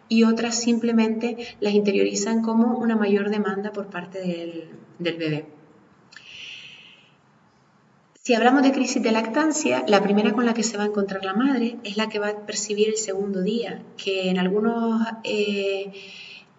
y 0.10 0.24
otras 0.24 0.56
simplemente 0.56 1.56
las 1.60 1.74
interiorizan 1.74 2.42
como 2.42 2.78
una 2.78 2.96
mayor 2.96 3.30
demanda 3.30 3.72
por 3.72 3.88
parte 3.88 4.20
del, 4.20 4.70
bebé. 5.00 5.46
Si 8.22 8.34
hablamos 8.34 8.64
de 8.64 8.72
crisis 8.72 9.04
de 9.04 9.12
lactancia, 9.12 9.84
la 9.88 10.02
primera 10.02 10.32
con 10.32 10.46
la 10.46 10.54
que 10.54 10.64
se 10.64 10.78
va 10.78 10.84
a 10.84 10.88
encontrar 10.88 11.26
la 11.26 11.34
madre 11.34 11.78
es 11.84 11.98
la 11.98 12.08
que 12.08 12.20
va 12.20 12.30
a 12.30 12.46
percibir 12.46 12.88
el 12.88 12.98
segundo 12.98 13.42
día, 13.42 13.82
que 13.98 14.30
en 14.30 14.40
algunos 14.40 15.06
eh, 15.26 15.92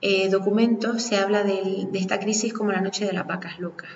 eh, 0.02 0.28
documentos 0.28 1.02
se 1.02 1.16
habla 1.16 1.42
de, 1.42 1.86
de 1.90 1.98
esta 1.98 2.20
crisis 2.20 2.52
como 2.52 2.72
la 2.72 2.82
noche 2.82 3.06
de 3.06 3.14
las 3.14 3.26
vacas 3.26 3.58
locas. 3.60 3.88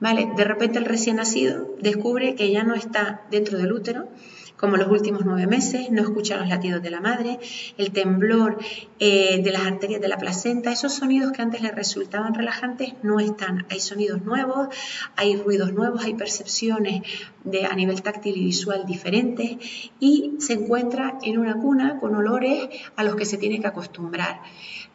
¿Vale? 0.00 0.30
De 0.36 0.44
repente 0.44 0.78
el 0.78 0.86
recién 0.86 1.16
nacido 1.16 1.76
descubre 1.80 2.34
que 2.34 2.50
ya 2.50 2.64
no 2.64 2.74
está 2.74 3.22
dentro 3.30 3.58
del 3.58 3.72
útero, 3.72 4.08
como 4.56 4.76
los 4.76 4.88
últimos 4.88 5.22
nueve 5.24 5.46
meses, 5.46 5.90
no 5.90 6.02
escucha 6.02 6.36
los 6.36 6.48
latidos 6.48 6.82
de 6.82 6.90
la 6.90 7.00
madre, 7.00 7.38
el 7.76 7.90
temblor 7.90 8.58
eh, 8.98 9.42
de 9.42 9.50
las 9.50 9.66
arterias 9.66 10.00
de 10.00 10.08
la 10.08 10.16
placenta, 10.16 10.70
esos 10.70 10.94
sonidos 10.94 11.32
que 11.32 11.42
antes 11.42 11.60
le 11.60 11.70
resultaban 11.70 12.34
relajantes 12.34 12.94
no 13.02 13.20
están. 13.20 13.66
Hay 13.70 13.80
sonidos 13.80 14.22
nuevos, 14.22 14.68
hay 15.16 15.36
ruidos 15.36 15.72
nuevos, 15.72 16.04
hay 16.04 16.14
percepciones 16.14 17.02
de, 17.42 17.66
a 17.66 17.74
nivel 17.74 18.02
táctil 18.02 18.36
y 18.36 18.44
visual 18.44 18.84
diferentes 18.86 19.56
y 19.98 20.34
se 20.38 20.54
encuentra 20.54 21.18
en 21.22 21.38
una 21.38 21.54
cuna 21.54 21.98
con 21.98 22.14
olores 22.14 22.68
a 22.96 23.04
los 23.04 23.16
que 23.16 23.24
se 23.24 23.38
tiene 23.38 23.60
que 23.60 23.66
acostumbrar. 23.66 24.40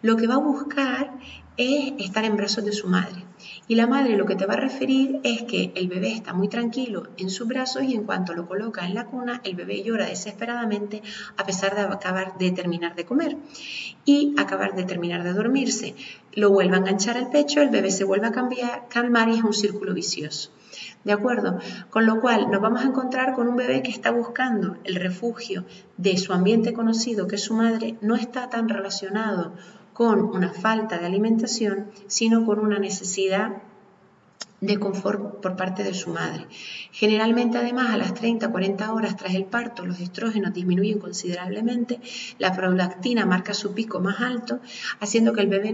Lo 0.01 0.16
que 0.16 0.28
va 0.28 0.36
a 0.36 0.39
buscar 0.39 1.12
es 1.60 1.94
estar 2.00 2.24
en 2.24 2.38
brazos 2.38 2.63
de 2.63 2.72
su 2.72 2.88
madre. 2.88 3.25
Y 3.68 3.75
la 3.75 3.86
madre 3.86 4.16
lo 4.16 4.25
que 4.25 4.36
te 4.36 4.46
va 4.46 4.54
a 4.54 4.60
referir 4.62 5.20
es 5.24 5.44
que 5.44 5.74
el 5.75 5.89
bebé 5.89 6.13
está 6.13 6.34
muy 6.34 6.48
tranquilo 6.48 7.08
en 7.18 7.30
sus 7.30 7.48
brazos 7.48 7.84
y 7.84 7.94
en 7.94 8.06
cuanto 8.06 8.34
lo 8.34 8.48
coloca 8.48 8.86
en 8.86 8.96
la 8.96 9.06
cuna, 9.06 9.42
el 9.44 9.56
bebé 9.56 9.84
llora 9.84 10.06
desesperadamente 10.06 11.04
a 11.36 11.46
pesar 11.46 11.75
de 11.75 11.82
acabar 11.82 12.38
de 12.38 12.51
terminar 12.51 12.96
de 12.96 13.06
comer 13.06 13.36
y 14.06 14.34
acabar 14.38 14.74
de 14.74 14.86
terminar 14.86 15.24
de 15.24 15.34
dormirse. 15.34 15.96
Lo 16.34 16.50
vuelve 16.50 16.75
a 16.75 16.80
enganchar 16.80 17.18
al 17.18 17.30
pecho, 17.30 17.62
el 17.62 17.70
bebé 17.70 17.92
se 17.92 18.06
vuelve 18.06 18.28
a 18.28 18.32
cambiar, 18.32 18.88
calmar 18.88 19.28
y 19.28 19.38
es 19.38 19.44
un 19.44 19.54
círculo 19.54 19.94
vicioso. 19.94 20.51
¿De 21.04 21.12
acuerdo? 21.12 21.60
Con 21.89 22.06
lo 22.06 22.22
cual 22.22 22.51
nos 22.51 22.62
vamos 22.62 22.82
a 22.82 22.88
encontrar 22.88 23.34
con 23.34 23.50
un 23.50 23.58
bebé 23.58 23.84
que 23.84 23.92
está 23.92 24.12
buscando 24.12 24.78
el 24.86 24.96
refugio 24.96 25.66
de 25.98 26.18
su 26.18 26.32
ambiente 26.32 26.72
conocido, 26.72 27.28
que 27.28 27.38
su 27.38 27.54
madre 27.54 27.98
no 28.01 28.16
está 28.16 28.50
tan 28.50 28.70
relacionado 28.70 29.54
con 30.00 30.34
una 30.34 30.53
falta 30.53 30.98
de 30.98 31.08
alimentación, 31.08 31.91
sino 32.08 32.46
con 32.46 32.60
una 32.60 32.79
necesidad 32.79 33.63
de 34.62 34.79
confort 34.79 35.41
por 35.41 35.58
parte 35.58 35.84
de 35.84 35.94
su 35.94 36.12
madre. 36.12 36.46
Generalmente, 36.94 37.58
además, 37.58 37.89
a 37.89 37.98
las 37.98 38.13
30 38.13 38.50
40 38.50 38.94
horas 38.94 39.18
tras 39.18 39.36
el 39.36 39.44
parto, 39.44 39.86
los 39.86 40.00
estrógenos 40.00 40.53
disminuyen 40.53 41.00
considerablemente, 41.00 42.00
la 42.38 42.53
prolactina 42.53 43.25
marca 43.25 43.53
su 43.53 43.74
pico 43.74 44.00
más 44.00 44.22
alto, 44.22 44.62
haciendo 45.01 45.34
que 45.34 45.41
el 45.41 45.48
bebé 45.48 45.74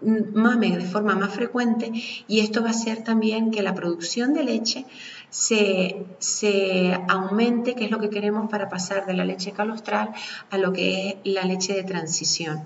mame 0.00 0.74
de 0.78 0.86
forma 0.86 1.14
más 1.14 1.34
frecuente 1.34 1.92
y 2.26 2.40
esto 2.40 2.62
va 2.62 2.68
a 2.68 2.70
hacer 2.70 3.04
también 3.04 3.50
que 3.50 3.62
la 3.62 3.74
producción 3.74 4.32
de 4.32 4.44
leche 4.44 4.86
se, 5.30 6.98
aumente, 7.08 7.74
que 7.74 7.84
es 7.84 7.90
lo 7.90 7.98
que 7.98 8.10
queremos 8.10 8.48
para 8.50 8.68
pasar 8.68 9.06
de 9.06 9.14
la 9.14 9.24
leche 9.24 9.52
calostral 9.52 10.12
a 10.50 10.58
lo 10.58 10.72
que 10.72 11.08
es 11.08 11.32
la 11.32 11.44
leche 11.44 11.74
de 11.74 11.84
transición. 11.84 12.64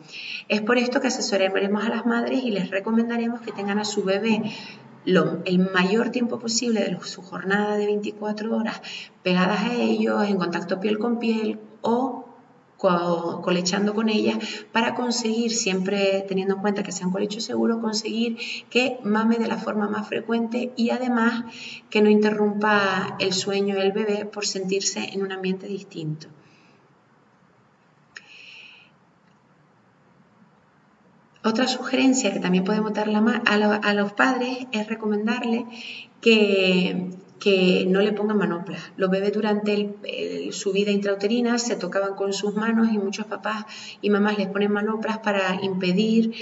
Es 0.48 0.60
por 0.60 0.78
esto 0.78 1.00
que 1.00 1.08
asesoraremos 1.08 1.84
a 1.84 1.88
las 1.88 2.06
madres 2.06 2.42
y 2.44 2.50
les 2.50 2.70
recomendaremos 2.70 3.40
que 3.40 3.52
tengan 3.52 3.78
a 3.78 3.84
su 3.84 4.04
bebé 4.04 4.42
el 5.06 5.70
mayor 5.72 6.10
tiempo 6.10 6.38
posible 6.38 6.80
de 6.80 6.98
su 7.02 7.22
jornada 7.22 7.76
de 7.76 7.86
24 7.86 8.54
horas 8.54 8.82
pegadas 9.22 9.62
a 9.62 9.74
ellos, 9.74 10.28
en 10.28 10.36
contacto 10.36 10.78
piel 10.78 10.98
con 10.98 11.18
piel 11.18 11.58
o 11.80 12.19
colechando 12.80 13.94
con 13.94 14.08
ella 14.08 14.38
para 14.72 14.94
conseguir, 14.94 15.52
siempre 15.52 16.24
teniendo 16.26 16.54
en 16.54 16.60
cuenta 16.60 16.82
que 16.82 16.92
sea 16.92 17.06
un 17.06 17.12
colecho 17.12 17.40
seguro, 17.40 17.80
conseguir 17.80 18.38
que 18.70 18.98
mame 19.04 19.36
de 19.36 19.48
la 19.48 19.58
forma 19.58 19.88
más 19.88 20.08
frecuente 20.08 20.72
y 20.76 20.90
además 20.90 21.44
que 21.90 22.02
no 22.02 22.08
interrumpa 22.08 23.16
el 23.18 23.32
sueño 23.32 23.76
del 23.76 23.92
bebé 23.92 24.24
por 24.24 24.46
sentirse 24.46 25.10
en 25.12 25.22
un 25.22 25.32
ambiente 25.32 25.66
distinto. 25.66 26.28
Otra 31.42 31.66
sugerencia 31.66 32.32
que 32.34 32.40
también 32.40 32.64
podemos 32.64 32.92
dar 32.92 33.08
a, 33.08 33.94
los 33.94 34.12
padres 34.12 34.66
es 34.72 34.86
recomendarle 34.88 35.64
que 36.20 37.12
que 37.40 37.86
no 37.88 38.00
le 38.00 38.12
pongan 38.12 38.36
manoplas. 38.36 38.92
Los 38.96 39.10
bebés 39.10 39.32
durante 39.32 39.94
su 40.52 40.72
vida 40.72 40.90
intrauterina 40.90 41.58
se 41.58 41.74
tocaban 41.74 42.14
con 42.14 42.32
sus 42.32 42.54
manos 42.54 42.88
y 42.92 42.98
muchos 42.98 43.26
papás 43.26 43.64
y 44.02 44.10
mamás 44.10 44.38
les 44.38 44.46
ponen 44.48 44.70
manoplas 44.70 45.18
para 45.18 45.58
impedir 45.62 46.32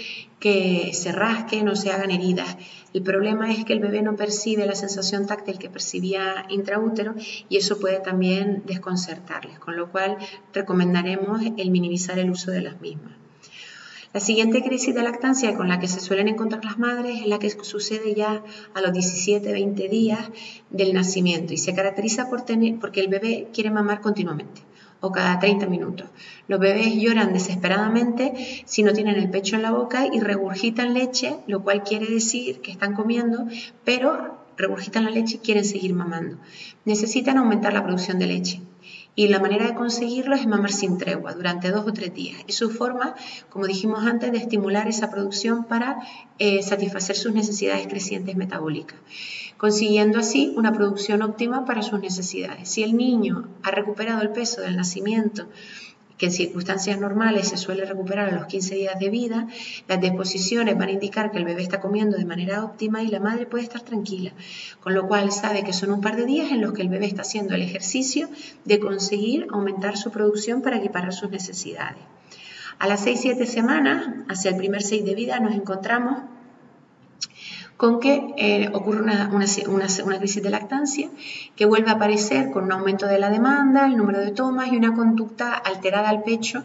que 0.40 0.90
se 0.92 1.12
rasquen 1.12 1.68
o 1.68 1.76
se 1.76 1.92
hagan 1.92 2.10
heridas. 2.10 2.56
El 2.92 3.02
problema 3.02 3.52
es 3.52 3.64
que 3.64 3.72
el 3.72 3.80
bebé 3.80 4.02
no 4.02 4.16
percibe 4.16 4.66
la 4.66 4.74
sensación 4.74 5.26
táctil 5.26 5.58
que 5.58 5.70
percibía 5.70 6.46
intraútero 6.48 7.14
y 7.48 7.56
eso 7.56 7.78
puede 7.78 8.00
también 8.00 8.64
desconcertarles, 8.66 9.58
con 9.58 9.76
lo 9.76 9.90
cual 9.92 10.18
recomendaremos 10.52 11.42
el 11.56 11.70
minimizar 11.70 12.18
el 12.18 12.30
uso 12.30 12.50
de 12.50 12.62
las 12.62 12.80
mismas. 12.80 13.27
La 14.14 14.20
siguiente 14.20 14.62
crisis 14.62 14.94
de 14.94 15.02
lactancia 15.02 15.54
con 15.54 15.68
la 15.68 15.78
que 15.80 15.86
se 15.86 16.00
suelen 16.00 16.28
encontrar 16.28 16.64
las 16.64 16.78
madres 16.78 17.20
es 17.20 17.26
la 17.26 17.38
que 17.38 17.50
sucede 17.50 18.14
ya 18.14 18.42
a 18.72 18.80
los 18.80 18.92
17-20 18.92 19.90
días 19.90 20.30
del 20.70 20.94
nacimiento 20.94 21.52
y 21.52 21.58
se 21.58 21.74
caracteriza 21.74 22.30
por 22.30 22.40
tener, 22.40 22.78
porque 22.78 23.00
el 23.00 23.08
bebé 23.08 23.48
quiere 23.52 23.70
mamar 23.70 24.00
continuamente 24.00 24.62
o 25.00 25.12
cada 25.12 25.38
30 25.38 25.66
minutos. 25.66 26.08
Los 26.48 26.58
bebés 26.58 26.94
lloran 26.94 27.34
desesperadamente 27.34 28.62
si 28.64 28.82
no 28.82 28.94
tienen 28.94 29.16
el 29.16 29.28
pecho 29.28 29.56
en 29.56 29.62
la 29.62 29.72
boca 29.72 30.06
y 30.10 30.20
regurgitan 30.20 30.94
leche, 30.94 31.36
lo 31.46 31.62
cual 31.62 31.82
quiere 31.82 32.06
decir 32.06 32.60
que 32.62 32.70
están 32.70 32.94
comiendo, 32.94 33.46
pero 33.84 34.38
regurgitan 34.56 35.04
la 35.04 35.10
leche 35.10 35.36
y 35.36 35.40
quieren 35.40 35.66
seguir 35.66 35.92
mamando. 35.92 36.38
Necesitan 36.86 37.36
aumentar 37.36 37.74
la 37.74 37.84
producción 37.84 38.18
de 38.18 38.26
leche 38.26 38.60
y 39.18 39.26
la 39.26 39.40
manera 39.40 39.66
de 39.66 39.74
conseguirlo 39.74 40.36
es 40.36 40.46
mamar 40.46 40.70
sin 40.70 40.96
tregua 40.96 41.34
durante 41.34 41.72
dos 41.72 41.84
o 41.88 41.92
tres 41.92 42.14
días. 42.14 42.40
Es 42.46 42.54
su 42.54 42.70
forma, 42.70 43.16
como 43.50 43.66
dijimos 43.66 44.06
antes, 44.06 44.30
de 44.30 44.38
estimular 44.38 44.86
esa 44.86 45.10
producción 45.10 45.64
para 45.64 45.98
eh, 46.38 46.62
satisfacer 46.62 47.16
sus 47.16 47.32
necesidades 47.32 47.88
crecientes 47.88 48.36
metabólicas, 48.36 48.96
consiguiendo 49.56 50.20
así 50.20 50.54
una 50.56 50.72
producción 50.72 51.22
óptima 51.22 51.64
para 51.64 51.82
sus 51.82 51.98
necesidades. 52.00 52.68
Si 52.68 52.84
el 52.84 52.96
niño 52.96 53.48
ha 53.64 53.72
recuperado 53.72 54.22
el 54.22 54.30
peso 54.30 54.60
del 54.60 54.76
nacimiento, 54.76 55.48
que 56.18 56.26
en 56.26 56.32
circunstancias 56.32 56.98
normales 56.98 57.48
se 57.48 57.56
suele 57.56 57.84
recuperar 57.84 58.28
a 58.28 58.32
los 58.32 58.46
15 58.46 58.74
días 58.74 58.98
de 58.98 59.08
vida, 59.08 59.46
las 59.86 60.00
deposiciones 60.00 60.76
van 60.76 60.88
a 60.88 60.92
indicar 60.92 61.30
que 61.30 61.38
el 61.38 61.44
bebé 61.44 61.62
está 61.62 61.80
comiendo 61.80 62.18
de 62.18 62.24
manera 62.24 62.64
óptima 62.64 63.02
y 63.02 63.08
la 63.08 63.20
madre 63.20 63.46
puede 63.46 63.64
estar 63.64 63.82
tranquila, 63.82 64.32
con 64.80 64.94
lo 64.94 65.06
cual 65.06 65.30
sabe 65.32 65.62
que 65.62 65.72
son 65.72 65.92
un 65.92 66.00
par 66.00 66.16
de 66.16 66.26
días 66.26 66.50
en 66.50 66.60
los 66.60 66.72
que 66.72 66.82
el 66.82 66.88
bebé 66.88 67.06
está 67.06 67.22
haciendo 67.22 67.54
el 67.54 67.62
ejercicio 67.62 68.28
de 68.64 68.80
conseguir 68.80 69.46
aumentar 69.50 69.96
su 69.96 70.10
producción 70.10 70.60
para 70.60 70.78
equiparar 70.78 71.14
sus 71.14 71.30
necesidades. 71.30 72.02
A 72.80 72.86
las 72.86 73.06
6-7 73.06 73.44
semanas, 73.46 74.08
hacia 74.28 74.50
el 74.50 74.56
primer 74.56 74.82
6 74.82 75.04
de 75.04 75.14
vida, 75.14 75.40
nos 75.40 75.54
encontramos 75.54 76.18
con 77.78 78.00
que 78.00 78.34
eh, 78.36 78.68
ocurre 78.72 79.00
una, 79.00 79.30
una, 79.32 80.18
crisis 80.18 80.42
de 80.42 80.50
lactancia 80.50 81.08
que 81.54 81.64
vuelve 81.64 81.90
a 81.90 81.94
aparecer 81.94 82.50
con 82.50 82.64
un 82.64 82.72
aumento 82.72 83.06
de 83.06 83.20
la 83.20 83.30
demanda, 83.30 83.86
el 83.86 83.96
número 83.96 84.18
de 84.18 84.32
tomas 84.32 84.72
y 84.72 84.76
una 84.76 84.94
conducta 84.94 85.54
alterada 85.54 86.08
al 86.08 86.24
pecho 86.24 86.64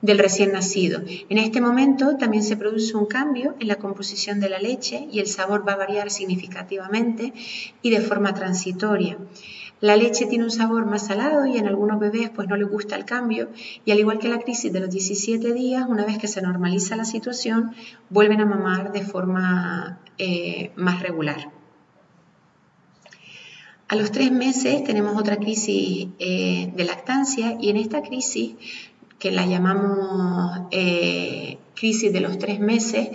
del 0.00 0.18
recién 0.18 0.52
nacido. 0.52 1.02
En 1.28 1.36
este 1.36 1.60
momento 1.60 2.16
también 2.16 2.42
se 2.42 2.56
produce 2.56 2.96
un 2.96 3.04
cambio 3.04 3.54
en 3.60 3.68
la 3.68 3.76
composición 3.76 4.40
de 4.40 4.48
la 4.48 4.58
leche 4.58 5.06
y 5.12 5.20
el 5.20 5.26
sabor 5.26 5.68
va 5.68 5.74
a 5.74 5.76
variar 5.76 6.10
significativamente 6.10 7.34
y 7.82 7.90
de 7.90 8.00
forma 8.00 8.32
transitoria. 8.32 9.18
La 9.82 9.96
leche 9.96 10.26
tiene 10.26 10.44
un 10.44 10.52
sabor 10.52 10.86
más 10.86 11.08
salado 11.08 11.44
y 11.44 11.58
en 11.58 11.66
algunos 11.66 11.98
bebés 11.98 12.30
pues 12.30 12.46
no 12.46 12.54
les 12.54 12.68
gusta 12.68 12.94
el 12.94 13.04
cambio 13.04 13.48
y 13.84 13.90
al 13.90 13.98
igual 13.98 14.20
que 14.20 14.28
la 14.28 14.38
crisis 14.38 14.72
de 14.72 14.78
los 14.78 14.90
17 14.90 15.52
días, 15.52 15.86
una 15.88 16.04
vez 16.04 16.18
que 16.18 16.28
se 16.28 16.40
normaliza 16.40 16.94
la 16.94 17.04
situación, 17.04 17.74
vuelven 18.08 18.40
a 18.40 18.46
mamar 18.46 18.92
de 18.92 19.02
forma 19.02 19.98
eh, 20.18 20.70
más 20.76 21.02
regular. 21.02 21.50
A 23.88 23.96
los 23.96 24.12
tres 24.12 24.30
meses 24.30 24.84
tenemos 24.84 25.20
otra 25.20 25.38
crisis 25.38 26.06
eh, 26.20 26.72
de 26.76 26.84
lactancia 26.84 27.56
y 27.60 27.68
en 27.68 27.76
esta 27.76 28.02
crisis, 28.02 28.54
que 29.18 29.32
la 29.32 29.46
llamamos 29.46 30.60
eh, 30.70 31.58
crisis 31.74 32.12
de 32.12 32.20
los 32.20 32.38
tres 32.38 32.60
meses, 32.60 33.08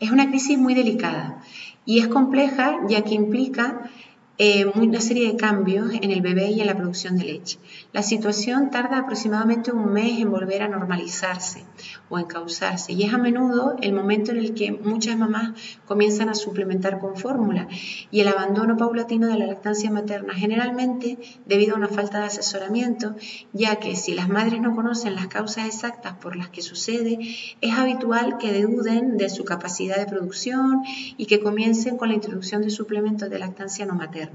es 0.00 0.10
una 0.10 0.30
crisis 0.30 0.56
muy 0.56 0.72
delicada 0.72 1.42
y 1.84 1.98
es 1.98 2.08
compleja 2.08 2.78
ya 2.88 3.02
que 3.02 3.14
implica 3.14 3.90
eh, 4.38 4.66
una 4.66 5.00
serie 5.00 5.32
de 5.32 5.36
cambios 5.36 5.92
en 5.94 6.10
el 6.10 6.20
bebé 6.20 6.50
y 6.50 6.60
en 6.60 6.66
la 6.66 6.76
producción 6.76 7.16
de 7.16 7.24
leche. 7.24 7.58
La 7.94 8.02
situación 8.02 8.70
tarda 8.70 8.98
aproximadamente 8.98 9.72
un 9.72 9.90
mes 9.92 10.20
en 10.20 10.30
volver 10.30 10.62
a 10.62 10.68
normalizarse 10.68 11.64
o 12.10 12.18
en 12.18 12.26
causarse 12.26 12.92
y 12.92 13.02
es 13.04 13.14
a 13.14 13.18
menudo 13.18 13.76
el 13.80 13.94
momento 13.94 14.32
en 14.32 14.38
el 14.38 14.52
que 14.52 14.72
muchas 14.72 15.16
mamás 15.16 15.52
comienzan 15.86 16.28
a 16.28 16.34
suplementar 16.34 17.00
con 17.00 17.16
fórmula 17.16 17.66
y 18.10 18.20
el 18.20 18.28
abandono 18.28 18.76
paulatino 18.76 19.26
de 19.28 19.38
la 19.38 19.46
lactancia 19.46 19.90
materna 19.90 20.34
generalmente 20.34 21.18
debido 21.46 21.74
a 21.74 21.78
una 21.78 21.88
falta 21.88 22.18
de 22.18 22.26
asesoramiento 22.26 23.16
ya 23.54 23.76
que 23.76 23.96
si 23.96 24.14
las 24.14 24.28
madres 24.28 24.60
no 24.60 24.74
conocen 24.74 25.14
las 25.14 25.28
causas 25.28 25.66
exactas 25.66 26.12
por 26.14 26.36
las 26.36 26.50
que 26.50 26.60
sucede 26.60 27.18
es 27.62 27.72
habitual 27.72 28.36
que 28.36 28.62
duden 28.62 29.16
de 29.16 29.30
su 29.30 29.44
capacidad 29.44 29.96
de 29.96 30.06
producción 30.06 30.82
y 31.16 31.24
que 31.24 31.40
comiencen 31.40 31.96
con 31.96 32.08
la 32.08 32.14
introducción 32.14 32.60
de 32.60 32.70
suplementos 32.70 33.30
de 33.30 33.38
lactancia 33.38 33.86
no 33.86 33.94
materna. 33.94 34.25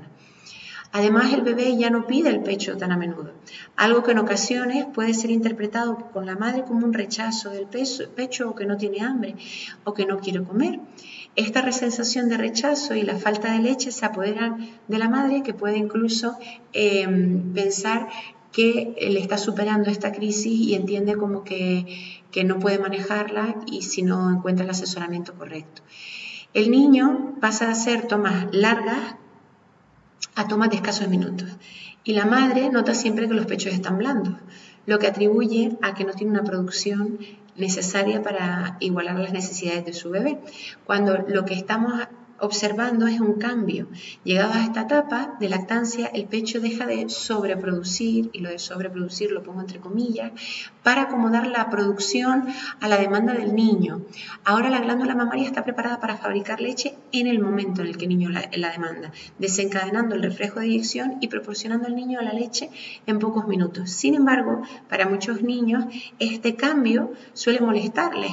Además, 0.93 1.33
el 1.33 1.41
bebé 1.41 1.77
ya 1.77 1.89
no 1.89 2.05
pide 2.05 2.29
el 2.29 2.41
pecho 2.41 2.75
tan 2.75 2.91
a 2.91 2.98
menudo, 2.98 3.31
algo 3.77 4.03
que 4.03 4.12
en 4.12 4.17
ocasiones 4.17 4.86
puede 4.93 5.13
ser 5.13 5.31
interpretado 5.31 6.10
con 6.12 6.25
la 6.25 6.36
madre 6.36 6.63
como 6.63 6.86
un 6.86 6.93
rechazo 6.93 7.50
del 7.50 7.67
pecho 7.67 8.50
o 8.50 8.55
que 8.55 8.65
no 8.65 8.75
tiene 8.75 9.01
hambre 9.01 9.36
o 9.86 9.93
que 9.93 10.05
no 10.05 10.19
quiere 10.19 10.43
comer. 10.43 10.81
Esta 11.38 11.71
sensación 11.71 12.27
de 12.27 12.36
rechazo 12.36 12.93
y 12.93 13.03
la 13.03 13.15
falta 13.15 13.53
de 13.53 13.60
leche 13.60 13.91
se 13.93 14.05
apoderan 14.05 14.69
de 14.89 14.98
la 15.00 15.07
madre 15.07 15.43
que 15.43 15.53
puede 15.53 15.77
incluso 15.77 16.38
em, 16.74 17.53
pensar 17.53 18.10
que 18.51 18.93
le 19.00 19.19
está 19.21 19.38
superando 19.38 19.89
esta 19.89 20.12
crisis 20.12 20.53
y 20.53 20.75
entiende 20.75 21.15
como 21.15 21.45
que, 21.45 21.86
que 22.31 22.43
no 22.43 22.60
puede 22.60 22.79
manejarla 22.79 23.55
y 23.65 23.83
si 23.83 24.01
no 24.01 24.29
encuentra 24.29 24.65
el 24.65 24.71
asesoramiento 24.71 25.33
correcto. 25.36 25.83
El 26.53 26.69
niño 26.69 27.38
pasa 27.39 27.69
a 27.69 27.71
hacer 27.71 28.10
tomas 28.10 28.48
largas 28.51 29.15
a 30.35 30.47
tomas 30.47 30.69
de 30.69 30.77
escasos 30.77 31.07
minutos 31.07 31.50
y 32.03 32.13
la 32.13 32.25
madre 32.25 32.69
nota 32.69 32.93
siempre 32.93 33.27
que 33.27 33.33
los 33.33 33.45
pechos 33.45 33.73
están 33.73 33.97
blandos, 33.97 34.35
lo 34.85 34.97
que 35.00 35.07
atribuye 35.07 35.77
a 35.81 35.93
que 35.93 36.03
no 36.03 36.13
tiene 36.13 36.31
una 36.31 36.43
producción 36.43 37.19
necesaria 37.55 38.23
para 38.23 38.77
igualar 38.79 39.19
las 39.19 39.33
necesidades 39.33 39.85
de 39.85 39.93
su 39.93 40.09
bebé. 40.09 40.39
Cuando 40.85 41.17
lo 41.27 41.45
que 41.45 41.53
estamos 41.53 41.93
observando 42.41 43.07
es 43.07 43.21
un 43.21 43.33
cambio. 43.36 43.88
Llegado 44.24 44.53
a 44.53 44.63
esta 44.63 44.81
etapa 44.81 45.36
de 45.39 45.48
lactancia, 45.48 46.07
el 46.07 46.25
pecho 46.25 46.60
deja 46.60 46.86
de 46.86 47.07
sobreproducir, 47.10 48.29
y 48.33 48.39
lo 48.39 48.50
de 48.50 48.60
sobreproducir 48.60 49.31
lo 49.31 49.43
pongo 49.43 49.62
entre 49.62 49.79
comillas, 49.79 50.31
para 50.83 51.03
acomodar 51.03 51.48
la 51.48 51.69
producción 51.69 52.48
a 52.79 52.88
la 52.88 52.98
demanda 52.98 53.33
del 53.33 53.55
niño. 53.55 54.01
Ahora 54.43 54.69
la 54.69 54.81
glándula 54.81 55.15
mamaria 55.15 55.45
está 55.45 55.63
preparada 55.63 56.00
para 56.00 56.17
fabricar 56.17 56.60
leche 56.60 56.95
en 57.12 57.27
el 57.27 57.39
momento 57.39 57.81
en 57.81 57.88
el 57.88 57.98
que 57.98 58.05
el 58.05 58.10
niño 58.10 58.29
la, 58.29 58.50
la 58.53 58.71
demanda, 58.71 59.12
desencadenando 59.38 60.15
el 60.15 60.24
reflejo 60.24 60.60
de 60.60 60.65
eyección 60.65 61.17
y 61.21 61.27
proporcionando 61.27 61.88
al 61.88 61.95
niño 61.95 62.21
la 62.21 62.33
leche 62.33 62.69
en 63.05 63.19
pocos 63.19 63.48
minutos. 63.48 63.91
Sin 63.91 64.15
embargo, 64.15 64.63
para 64.89 65.07
muchos 65.07 65.41
niños 65.43 65.86
este 66.19 66.55
cambio 66.55 67.13
suele 67.33 67.60
molestarles 67.60 68.31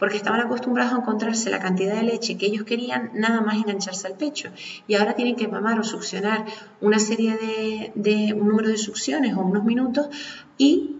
porque 0.00 0.16
estaban 0.16 0.40
acostumbrados 0.40 0.94
a 0.94 0.96
encontrarse 0.96 1.50
la 1.50 1.60
cantidad 1.60 1.94
de 1.94 2.02
leche 2.02 2.36
que 2.38 2.46
ellos 2.46 2.64
querían 2.64 3.10
nada 3.14 3.42
más 3.42 3.56
engancharse 3.56 4.06
al 4.08 4.14
pecho 4.14 4.48
y 4.88 4.94
ahora 4.94 5.14
tienen 5.14 5.36
que 5.36 5.46
mamar 5.46 5.78
o 5.78 5.84
succionar 5.84 6.46
una 6.80 6.98
serie 6.98 7.36
de, 7.94 8.34
un 8.34 8.48
número 8.48 8.70
de 8.70 8.78
succiones 8.78 9.36
o 9.36 9.40
unos 9.40 9.62
minutos 9.62 10.08
y 10.56 10.96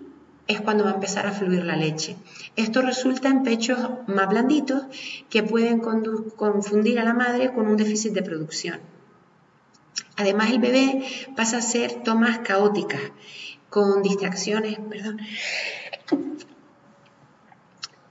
es 0.46 0.60
cuando 0.60 0.84
va 0.84 0.90
a 0.90 0.94
empezar 0.94 1.26
a 1.26 1.32
fluir 1.32 1.64
la 1.64 1.76
leche. 1.76 2.16
Esto 2.56 2.82
resulta 2.82 3.28
en 3.28 3.42
pechos 3.42 3.78
más 4.06 4.28
blanditos 4.28 4.82
que 5.30 5.42
pueden 5.42 5.80
confundir 5.80 7.00
a 7.00 7.04
la 7.04 7.14
madre 7.14 7.52
con 7.52 7.68
un 7.68 7.76
déficit 7.76 8.12
de 8.12 8.22
producción. 8.22 8.80
Además, 10.16 10.50
el 10.50 10.58
bebé 10.58 11.04
pasa 11.36 11.58
a 11.58 11.62
ser 11.62 12.02
tomas 12.02 12.40
caóticas, 12.40 13.00
con 13.70 14.02
distracciones, 14.02 14.78
perdón, 14.90 15.20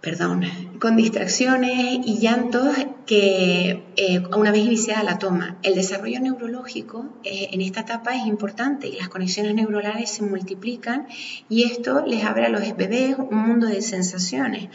perdón, 0.02 0.46
con 0.80 0.96
distracciones 0.96 2.00
y 2.06 2.20
llantos 2.20 2.74
que 3.06 3.84
eh, 3.98 4.24
una 4.38 4.52
vez 4.52 4.62
iniciada 4.62 5.04
la 5.04 5.20
toma. 5.20 5.58
El 5.62 5.76
desarrollo 5.76 6.22
neurológico 6.22 7.06
eh, 7.26 7.50
en 7.52 7.60
esta 7.60 7.82
etapa 7.82 8.16
es 8.16 8.26
importante 8.26 8.88
y 8.88 8.96
las 8.96 9.10
conexiones 9.10 9.56
neuronales 9.56 10.10
se 10.10 10.24
multiplican 10.24 11.08
y 11.50 11.64
esto 11.64 12.06
les 12.06 12.24
abre 12.24 12.46
a 12.46 12.50
los 12.50 12.62
bebés 12.78 13.18
un 13.18 13.46
mundo 13.46 13.68
de 13.68 13.82
sensaciones. 13.82 14.70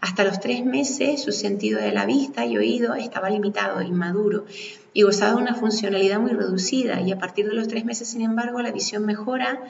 Hasta 0.00 0.24
los 0.24 0.40
tres 0.40 0.64
meses 0.64 1.22
su 1.22 1.32
sentido 1.32 1.78
de 1.78 1.92
la 1.92 2.06
vista 2.06 2.46
y 2.46 2.56
oído 2.56 2.94
estaba 2.94 3.28
limitado, 3.28 3.82
inmaduro 3.82 4.46
y 4.94 5.02
gozaba 5.02 5.32
de 5.32 5.42
una 5.42 5.54
funcionalidad 5.54 6.20
muy 6.20 6.32
reducida 6.32 7.02
y 7.02 7.12
a 7.12 7.18
partir 7.18 7.46
de 7.46 7.54
los 7.54 7.68
tres 7.68 7.84
meses, 7.84 8.08
sin 8.08 8.22
embargo, 8.22 8.62
la 8.62 8.72
visión 8.72 9.04
mejora 9.04 9.60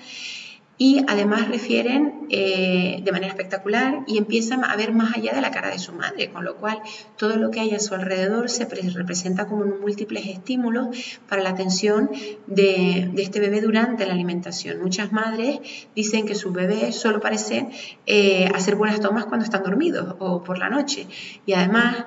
y 0.82 1.04
además 1.08 1.46
refieren 1.49 2.26
eh, 2.30 3.02
de 3.04 3.12
manera 3.12 3.28
espectacular 3.28 4.02
y 4.06 4.16
empiezan 4.16 4.64
a 4.64 4.75
ver 4.76 4.94
más 4.94 5.14
allá 5.14 5.34
de 5.34 5.42
la 5.42 5.50
cara 5.50 5.68
de 5.68 5.78
su 5.78 5.92
madre, 5.92 6.30
con 6.30 6.42
lo 6.42 6.56
cual 6.56 6.80
todo 7.18 7.37
lo 7.37 7.50
que 7.50 7.60
hay 7.60 7.75
a 7.75 7.78
su 7.78 7.94
alrededor 7.94 8.49
se 8.49 8.64
representa 8.64 9.46
como 9.46 9.66
múltiples 9.66 10.26
estímulos 10.26 11.20
para 11.28 11.42
la 11.42 11.50
atención 11.50 12.10
de, 12.46 13.12
este 13.18 13.40
bebé 13.40 13.60
durante 13.60 14.06
la 14.06 14.14
alimentación. 14.14 14.80
Muchas 14.80 15.12
madres 15.12 15.60
dicen 15.94 16.25
que 16.25 16.34
su 16.34 16.50
bebé 16.50 16.92
solo 16.92 17.20
parece 17.20 17.68
eh, 18.06 18.49
hacer 18.54 18.75
buenas 18.75 19.00
tomas 19.00 19.26
cuando 19.26 19.44
están 19.44 19.62
dormidos 19.62 20.16
o 20.18 20.42
por 20.42 20.56
la 20.56 20.70
noche 20.70 21.06
y 21.44 21.52
además 21.52 22.06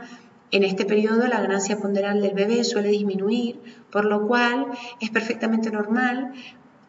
en 0.50 0.64
este 0.64 0.86
periodo 0.86 1.28
la 1.28 1.42
ganancia 1.42 1.78
ponderal 1.78 2.22
del 2.22 2.34
bebé 2.34 2.64
suele 2.64 2.90
disminuir, 2.90 3.60
por 3.92 4.06
lo 4.06 4.28
cual 4.28 4.66
es 5.00 5.12
perfectamente 5.12 5.70
normal 5.70 6.34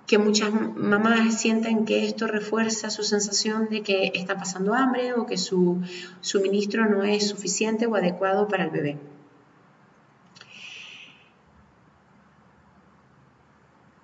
que 0.06 0.18
muchas 0.18 0.52
mamás 0.52 1.40
sienten 1.40 1.84
que 1.84 2.06
esto 2.06 2.26
refuerza 2.26 2.90
su 2.90 3.02
sensación 3.02 3.68
de 3.70 3.82
que 3.82 4.12
está 4.14 4.36
pasando 4.36 4.74
hambre 4.74 5.14
o 5.14 5.26
que 5.26 5.38
su 5.38 5.80
suministro 6.20 6.86
no 6.88 7.04
es 7.04 7.28
suficiente 7.28 7.86
o 7.86 7.94
adecuado 7.94 8.46
para 8.48 8.64
el 8.64 8.70
bebé. 8.70 8.98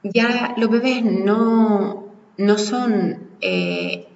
Ya 0.03 0.55
los 0.57 0.71
bebés 0.71 1.05
no, 1.05 2.07
no 2.39 2.59
son, 2.59 3.29
eh, 3.43 4.09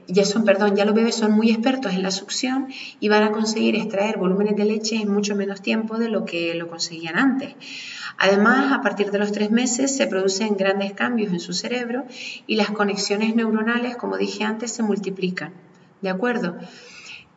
perdón, 0.45 0.77
ya 0.77 0.85
los 0.85 0.95
bebés 0.95 1.15
son 1.15 1.33
muy 1.33 1.51
expertos 1.51 1.93
en 1.93 2.03
la 2.03 2.11
succión 2.11 2.69
y 3.01 3.09
van 3.09 3.23
a 3.23 3.33
conseguir 3.33 3.77
extraer 3.77 4.19
volúmenes 4.19 4.57
de 4.57 4.65
leche 4.65 4.97
en 4.97 5.13
mucho 5.13 5.35
menos 5.35 5.63
tiempo 5.63 5.99
de 5.99 6.09
lo 6.09 6.25
que 6.25 6.55
lo 6.55 6.69
conseguían 6.69 7.19
antes. 7.19 7.55
Además, 8.19 8.73
a 8.73 8.81
partir 8.81 9.11
de 9.11 9.19
los 9.19 9.33
tres 9.33 9.51
meses 9.51 9.97
se 9.97 10.07
producen 10.07 10.57
grandes 10.57 10.93
cambios 10.93 11.33
en 11.33 11.41
su 11.41 11.53
cerebro 11.53 12.05
y 12.47 12.57
las 12.57 12.71
conexiones 12.71 13.35
neuronales, 13.35 13.97
como 13.97 14.17
dije 14.17 14.45
antes, 14.45 14.73
se 14.73 14.83
multiplican. 14.83 15.53
¿De 16.01 16.11
acuerdo? 16.11 16.57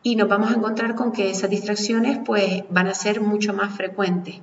Y 0.04 0.16
nos 0.16 0.28
vamos 0.28 0.52
a 0.52 0.56
encontrar 0.56 0.96
con 0.96 1.12
que 1.12 1.30
esas 1.30 1.50
distracciones 1.50 2.20
pues, 2.24 2.64
van 2.70 2.88
a 2.88 2.94
ser 2.94 3.22
mucho 3.22 3.54
más 3.54 3.74
frecuentes. 3.74 4.36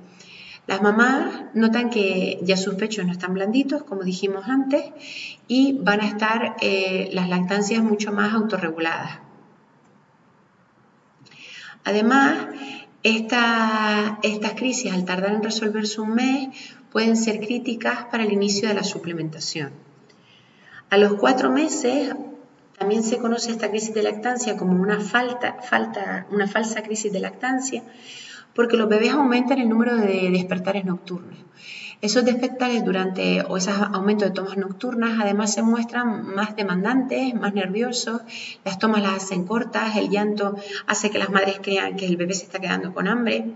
Las 0.67 0.81
mamás 0.81 1.43
notan 1.53 1.89
que 1.89 2.39
ya 2.41 2.57
sus 2.57 2.75
pechos 2.75 3.05
no 3.05 3.11
están 3.11 3.33
blanditos, 3.33 3.83
como 3.83 4.01
dijimos 4.03 4.45
antes, 4.47 4.83
y 5.47 5.73
van 5.73 6.01
a 6.01 6.07
estar 6.07 6.55
eh, 6.61 7.09
las 7.13 7.29
lactancias 7.29 7.83
mucho 7.83 8.11
más 8.11 8.33
autorreguladas. 8.33 9.19
Además, 11.83 12.47
estas 13.03 14.53
crisis, 14.55 14.91
al 14.91 15.05
tardar 15.05 15.33
en 15.33 15.43
resolverse 15.43 16.01
un 16.01 16.15
mes, 16.15 16.49
pueden 16.91 17.15
ser 17.15 17.39
críticas 17.39 18.05
para 18.05 18.23
el 18.23 18.33
inicio 18.33 18.67
de 18.67 18.73
la 18.73 18.83
suplementación. 18.83 19.71
A 20.89 20.97
los 20.97 21.13
cuatro 21.13 21.51
meses, 21.51 22.15
también 22.77 23.03
se 23.03 23.17
conoce 23.19 23.51
esta 23.51 23.69
crisis 23.69 23.93
de 23.93 24.01
lactancia 24.01 24.57
como 24.57 24.81
una, 24.81 24.99
falta, 24.99 25.61
falta, 25.61 26.25
una 26.31 26.47
falsa 26.47 26.81
crisis 26.81 27.13
de 27.13 27.19
lactancia, 27.19 27.83
porque 28.55 28.77
los 28.77 28.89
bebés 28.89 29.11
aumentan 29.11 29.59
el 29.59 29.69
número 29.69 29.95
de 29.97 30.31
despertares 30.31 30.85
nocturnos. 30.85 31.37
Esos 32.01 32.25
despertares 32.25 32.83
durante 32.83 33.41
o 33.41 33.57
esos 33.57 33.75
aumentos 33.77 34.29
de 34.29 34.33
tomas 34.33 34.57
nocturnas 34.57 35.19
además 35.19 35.53
se 35.53 35.61
muestran 35.61 36.35
más 36.35 36.55
demandantes, 36.55 37.33
más 37.33 37.53
nerviosos, 37.53 38.21
las 38.63 38.79
tomas 38.79 39.01
las 39.01 39.23
hacen 39.23 39.45
cortas, 39.45 39.95
el 39.95 40.09
llanto 40.09 40.55
hace 40.87 41.09
que 41.09 41.19
las 41.19 41.29
madres 41.29 41.59
crean 41.61 41.95
que 41.95 42.05
el 42.05 42.17
bebé 42.17 42.33
se 42.33 42.45
está 42.45 42.59
quedando 42.59 42.93
con 42.93 43.07
hambre. 43.07 43.53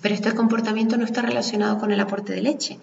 Pero 0.00 0.14
este 0.14 0.34
comportamiento 0.34 0.96
no 0.96 1.04
está 1.04 1.22
relacionado 1.22 1.78
con 1.78 1.90
el 1.90 2.00
aporte 2.00 2.32
de 2.32 2.42
leche. 2.42 2.78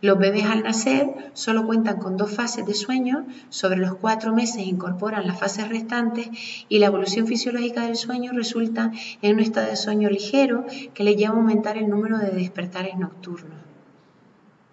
Los 0.00 0.18
bebés 0.18 0.44
al 0.44 0.62
nacer 0.62 1.30
solo 1.32 1.66
cuentan 1.66 1.98
con 1.98 2.16
dos 2.16 2.30
fases 2.30 2.66
de 2.66 2.74
sueño, 2.74 3.26
sobre 3.48 3.78
los 3.78 3.96
cuatro 3.96 4.34
meses 4.34 4.66
incorporan 4.66 5.26
las 5.26 5.38
fases 5.38 5.68
restantes 5.68 6.28
y 6.68 6.78
la 6.78 6.86
evolución 6.86 7.26
fisiológica 7.26 7.86
del 7.86 7.96
sueño 7.96 8.32
resulta 8.32 8.92
en 9.22 9.34
un 9.34 9.40
estado 9.40 9.68
de 9.68 9.76
sueño 9.76 10.10
ligero 10.10 10.66
que 10.94 11.04
le 11.04 11.16
lleva 11.16 11.34
a 11.34 11.38
aumentar 11.38 11.78
el 11.78 11.88
número 11.88 12.18
de 12.18 12.30
despertares 12.30 12.96
nocturnos 12.96 13.58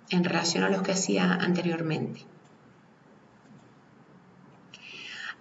en 0.09 0.23
relación 0.23 0.63
a 0.63 0.69
los 0.69 0.81
que 0.81 0.91
hacía 0.91 1.33
anteriormente. 1.33 2.21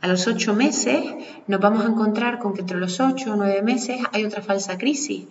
A 0.00 0.06
los 0.06 0.26
ocho 0.26 0.54
meses 0.54 1.02
nos 1.46 1.60
vamos 1.60 1.84
a 1.84 1.88
encontrar 1.88 2.38
con 2.38 2.52
que 2.54 2.60
entre 2.60 2.78
los 2.78 3.00
ocho 3.00 3.32
o 3.32 3.36
nueve 3.36 3.62
meses 3.62 4.00
hay 4.12 4.24
otra 4.24 4.42
falsa 4.42 4.76
crisis. 4.76 5.26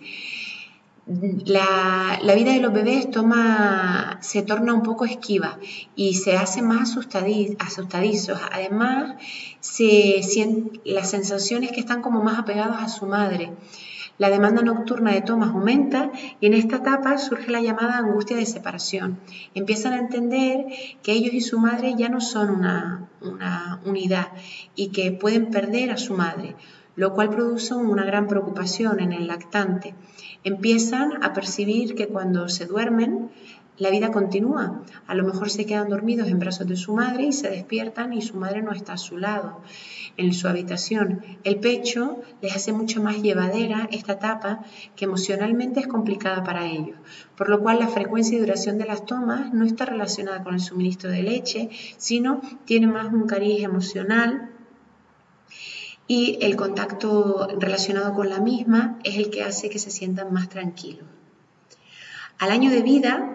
La, 1.06 2.18
vida 2.34 2.52
de 2.52 2.60
los 2.60 2.72
bebés 2.72 3.10
toma, 3.10 4.18
se 4.22 4.42
torna 4.42 4.72
un 4.72 4.82
poco 4.82 5.04
esquiva 5.04 5.58
y 5.94 6.14
se 6.14 6.36
hace 6.36 6.62
más 6.62 6.96
asustadizos. 6.96 8.40
Además, 8.50 9.16
se, 9.60 10.22
las 10.84 11.10
sensaciones 11.10 11.72
que 11.72 11.80
están 11.80 12.00
como 12.00 12.22
más 12.22 12.38
apegados 12.38 12.76
a 12.80 12.88
su 12.88 13.04
madre. 13.04 13.52
La 14.16 14.30
demanda 14.30 14.62
nocturna 14.62 15.12
de 15.12 15.22
tomas 15.22 15.50
aumenta 15.50 16.12
y 16.40 16.46
en 16.46 16.54
esta 16.54 16.76
etapa 16.76 17.18
surge 17.18 17.50
la 17.50 17.60
llamada 17.60 17.98
angustia 17.98 18.36
de 18.36 18.46
separación. 18.46 19.18
Empiezan 19.54 19.92
a 19.92 19.98
entender 19.98 20.66
que 21.02 21.12
ellos 21.12 21.34
y 21.34 21.40
su 21.40 21.58
madre 21.58 21.94
ya 21.98 22.08
no 22.08 22.20
son 22.20 22.50
una, 22.50 23.08
unidad 23.84 24.28
y 24.76 24.88
que 24.88 25.10
pueden 25.10 25.50
perder 25.50 25.90
a 25.90 25.96
su 25.96 26.14
madre, 26.14 26.54
lo 26.96 27.12
cual 27.14 27.30
produce 27.30 27.74
una 27.74 28.04
gran 28.04 28.28
preocupación 28.28 29.00
en 29.00 29.12
el 29.12 29.26
lactante. 29.26 29.94
Empiezan 30.44 31.22
a 31.24 31.32
percibir 31.32 31.94
que 31.94 32.08
cuando 32.08 32.48
se 32.48 32.66
duermen, 32.66 33.30
la 33.76 33.90
vida 33.90 34.12
continúa. 34.12 34.82
A 35.08 35.14
lo 35.16 35.24
mejor 35.24 35.50
se 35.50 35.66
quedan 35.66 35.88
dormidos 35.88 36.28
en 36.28 36.38
brazos 36.38 36.68
de 36.68 36.76
su 36.76 36.94
madre 36.94 37.24
y 37.24 37.32
se 37.32 37.50
despiertan 37.50 38.12
y 38.12 38.22
su 38.22 38.36
madre 38.36 38.62
no 38.62 38.70
está 38.70 38.92
a 38.92 38.98
su 38.98 39.18
lado 39.18 39.62
en 40.16 40.32
su 40.32 40.46
habitación. 40.46 41.22
El 41.42 41.58
pecho 41.58 42.20
les 42.40 42.54
hace 42.54 42.72
mucho 42.72 43.02
más 43.02 43.20
llevadera 43.20 43.88
esta 43.90 44.12
etapa 44.12 44.60
que 44.94 45.06
emocionalmente 45.06 45.80
es 45.80 45.88
complicada 45.88 46.44
para 46.44 46.66
ellos, 46.66 46.96
por 47.36 47.48
lo 47.48 47.60
cual 47.60 47.80
la 47.80 47.88
frecuencia 47.88 48.36
y 48.36 48.40
duración 48.40 48.78
de 48.78 48.84
las 48.84 49.06
tomas 49.06 49.52
no 49.52 49.64
está 49.64 49.86
relacionada 49.86 50.44
con 50.44 50.54
el 50.54 50.60
suministro 50.60 51.10
de 51.10 51.24
leche, 51.24 51.70
sino 51.96 52.42
tiene 52.64 52.86
más 52.86 53.12
un 53.12 53.26
cariz 53.26 53.64
emocional 53.64 54.53
y 56.06 56.38
el 56.42 56.56
contacto 56.56 57.48
relacionado 57.58 58.14
con 58.14 58.28
la 58.28 58.40
misma 58.40 58.98
es 59.04 59.16
el 59.16 59.30
que 59.30 59.42
hace 59.42 59.70
que 59.70 59.78
se 59.78 59.90
sientan 59.90 60.32
más 60.32 60.48
tranquilos. 60.48 61.06
Al 62.38 62.50
año 62.50 62.70
de 62.70 62.82
vida 62.82 63.30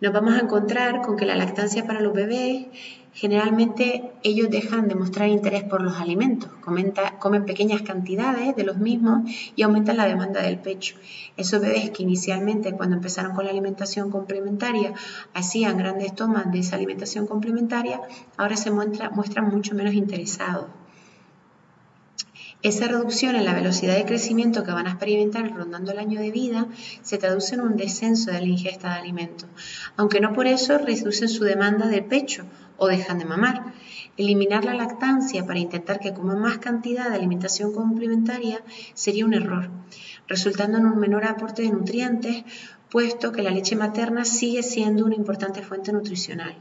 nos 0.00 0.12
vamos 0.12 0.34
a 0.34 0.40
encontrar 0.40 1.00
con 1.00 1.16
que 1.16 1.24
la 1.24 1.34
lactancia 1.34 1.86
para 1.86 2.00
los 2.00 2.12
bebés, 2.12 2.66
generalmente 3.14 4.12
ellos 4.22 4.50
dejan 4.50 4.86
de 4.86 4.94
mostrar 4.94 5.28
interés 5.28 5.64
por 5.64 5.80
los 5.80 5.98
alimentos, 5.98 6.50
comen 6.60 7.46
pequeñas 7.46 7.82
cantidades 7.82 8.54
de 8.54 8.64
los 8.64 8.76
mismos 8.76 9.30
y 9.56 9.62
aumentan 9.62 9.96
la 9.96 10.06
demanda 10.06 10.42
del 10.42 10.58
pecho. 10.58 10.96
Esos 11.36 11.60
bebés 11.60 11.90
que 11.90 12.02
inicialmente 12.02 12.72
cuando 12.72 12.96
empezaron 12.96 13.34
con 13.34 13.44
la 13.44 13.50
alimentación 13.50 14.10
complementaria 14.10 14.92
hacían 15.32 15.78
grandes 15.78 16.14
tomas 16.14 16.52
de 16.52 16.58
esa 16.58 16.76
alimentación 16.76 17.26
complementaria, 17.26 18.00
ahora 18.36 18.56
se 18.56 18.70
muestran 18.70 19.50
mucho 19.50 19.74
menos 19.74 19.94
interesados. 19.94 20.66
Esa 22.64 22.88
reducción 22.88 23.36
en 23.36 23.44
la 23.44 23.52
velocidad 23.52 23.94
de 23.94 24.06
crecimiento 24.06 24.64
que 24.64 24.72
van 24.72 24.86
a 24.86 24.92
experimentar 24.92 25.54
rondando 25.54 25.92
el 25.92 25.98
año 25.98 26.18
de 26.18 26.30
vida 26.30 26.66
se 27.02 27.18
traduce 27.18 27.56
en 27.56 27.60
un 27.60 27.76
descenso 27.76 28.30
de 28.30 28.40
la 28.40 28.46
ingesta 28.46 28.88
de 28.88 29.00
alimentos, 29.00 29.50
aunque 29.98 30.18
no 30.18 30.32
por 30.32 30.46
eso 30.46 30.78
reducen 30.78 31.28
su 31.28 31.44
demanda 31.44 31.88
de 31.88 32.00
pecho 32.00 32.46
o 32.78 32.86
dejan 32.86 33.18
de 33.18 33.26
mamar. 33.26 33.74
Eliminar 34.16 34.64
la 34.64 34.72
lactancia 34.72 35.44
para 35.44 35.58
intentar 35.58 36.00
que 36.00 36.14
coman 36.14 36.40
más 36.40 36.56
cantidad 36.56 37.10
de 37.10 37.16
alimentación 37.16 37.74
complementaria 37.74 38.62
sería 38.94 39.26
un 39.26 39.34
error, 39.34 39.68
resultando 40.26 40.78
en 40.78 40.86
un 40.86 40.98
menor 40.98 41.26
aporte 41.26 41.60
de 41.60 41.70
nutrientes, 41.70 42.44
puesto 42.88 43.30
que 43.30 43.42
la 43.42 43.50
leche 43.50 43.76
materna 43.76 44.24
sigue 44.24 44.62
siendo 44.62 45.04
una 45.04 45.16
importante 45.16 45.60
fuente 45.60 45.92
nutricional. 45.92 46.56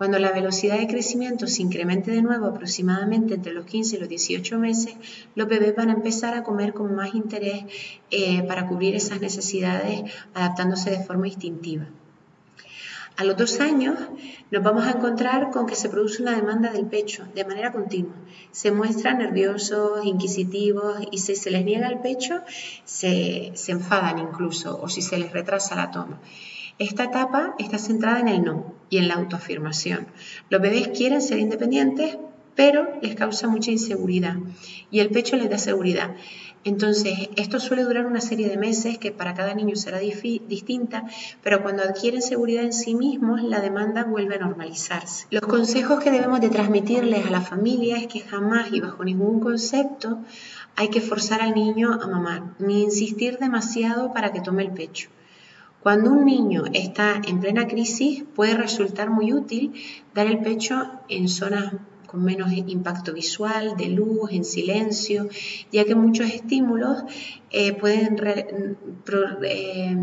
Cuando 0.00 0.18
la 0.18 0.32
velocidad 0.32 0.78
de 0.78 0.86
crecimiento 0.86 1.46
se 1.46 1.60
incremente 1.60 2.10
de 2.10 2.22
nuevo 2.22 2.46
aproximadamente 2.46 3.34
entre 3.34 3.52
los 3.52 3.66
15 3.66 3.96
y 3.96 3.98
los 3.98 4.08
18 4.08 4.58
meses, 4.58 4.94
los 5.34 5.46
bebés 5.46 5.76
van 5.76 5.90
a 5.90 5.92
empezar 5.92 6.32
a 6.32 6.42
comer 6.42 6.72
con 6.72 6.94
más 6.94 7.14
interés 7.14 7.66
eh, 8.10 8.42
para 8.44 8.66
cubrir 8.66 8.94
esas 8.94 9.20
necesidades, 9.20 10.10
adaptándose 10.32 10.88
de 10.88 11.04
forma 11.04 11.28
instintiva. 11.28 11.84
A 13.18 13.24
los 13.24 13.36
dos 13.36 13.60
años 13.60 13.94
nos 14.50 14.62
vamos 14.62 14.86
a 14.86 14.92
encontrar 14.92 15.50
con 15.50 15.66
que 15.66 15.76
se 15.76 15.90
produce 15.90 16.22
una 16.22 16.34
demanda 16.34 16.72
del 16.72 16.86
pecho 16.86 17.26
de 17.34 17.44
manera 17.44 17.70
continua. 17.70 18.14
Se 18.52 18.72
muestran 18.72 19.18
nerviosos, 19.18 20.06
inquisitivos 20.06 20.96
y 21.10 21.18
si 21.18 21.36
se 21.36 21.50
les 21.50 21.62
niega 21.62 21.88
el 21.88 21.98
pecho, 21.98 22.40
se, 22.86 23.52
se 23.52 23.72
enfadan 23.72 24.18
incluso 24.18 24.80
o 24.80 24.88
si 24.88 25.02
se 25.02 25.18
les 25.18 25.30
retrasa 25.30 25.76
la 25.76 25.90
toma. 25.90 26.18
Esta 26.80 27.04
etapa 27.04 27.54
está 27.58 27.76
centrada 27.76 28.20
en 28.20 28.28
el 28.28 28.42
no 28.42 28.72
y 28.88 28.96
en 28.96 29.08
la 29.08 29.16
autoafirmación. 29.16 30.06
Los 30.48 30.62
bebés 30.62 30.88
quieren 30.88 31.20
ser 31.20 31.38
independientes, 31.38 32.16
pero 32.54 32.88
les 33.02 33.14
causa 33.16 33.48
mucha 33.48 33.70
inseguridad 33.70 34.36
y 34.90 35.00
el 35.00 35.10
pecho 35.10 35.36
les 35.36 35.50
da 35.50 35.58
seguridad. 35.58 36.16
Entonces, 36.64 37.28
esto 37.36 37.60
suele 37.60 37.84
durar 37.84 38.06
una 38.06 38.22
serie 38.22 38.48
de 38.48 38.56
meses 38.56 38.96
que 38.96 39.12
para 39.12 39.34
cada 39.34 39.52
niño 39.52 39.76
será 39.76 39.98
distinta, 39.98 41.04
pero 41.42 41.62
cuando 41.62 41.82
adquieren 41.82 42.22
seguridad 42.22 42.64
en 42.64 42.72
sí 42.72 42.94
mismos, 42.94 43.42
la 43.42 43.60
demanda 43.60 44.04
vuelve 44.04 44.36
a 44.36 44.38
normalizarse. 44.38 45.26
Los 45.30 45.42
consejos 45.42 46.02
que 46.02 46.10
debemos 46.10 46.40
de 46.40 46.48
transmitirles 46.48 47.26
a 47.26 47.30
la 47.30 47.42
familia 47.42 47.98
es 47.98 48.06
que 48.06 48.20
jamás 48.20 48.72
y 48.72 48.80
bajo 48.80 49.04
ningún 49.04 49.38
concepto 49.40 50.20
hay 50.76 50.88
que 50.88 51.02
forzar 51.02 51.42
al 51.42 51.54
niño 51.54 51.92
a 51.92 52.06
mamar, 52.06 52.54
ni 52.58 52.84
insistir 52.84 53.36
demasiado 53.36 54.14
para 54.14 54.32
que 54.32 54.40
tome 54.40 54.62
el 54.62 54.70
pecho. 54.70 55.10
Cuando 55.82 56.10
un 56.10 56.26
niño 56.26 56.64
está 56.74 57.22
en 57.26 57.40
plena 57.40 57.66
crisis, 57.66 58.24
puede 58.34 58.54
resultar 58.54 59.08
muy 59.08 59.32
útil 59.32 59.72
dar 60.14 60.26
el 60.26 60.40
pecho 60.40 60.90
en 61.08 61.28
zonas 61.28 61.72
con 62.06 62.22
menos 62.24 62.52
impacto 62.52 63.14
visual, 63.14 63.76
de 63.76 63.88
luz, 63.88 64.32
en 64.32 64.44
silencio, 64.44 65.28
ya 65.72 65.84
que 65.84 65.94
muchos 65.94 66.26
estímulos 66.26 67.04
eh, 67.50 67.72
pueden 67.72 68.18
eh, 69.42 69.96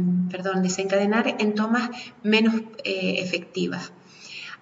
desencadenar 0.63 1.35
en 1.37 1.53
tomas 1.53 1.89
menos 2.23 2.55
eh, 2.83 3.15
efectivas. 3.19 3.91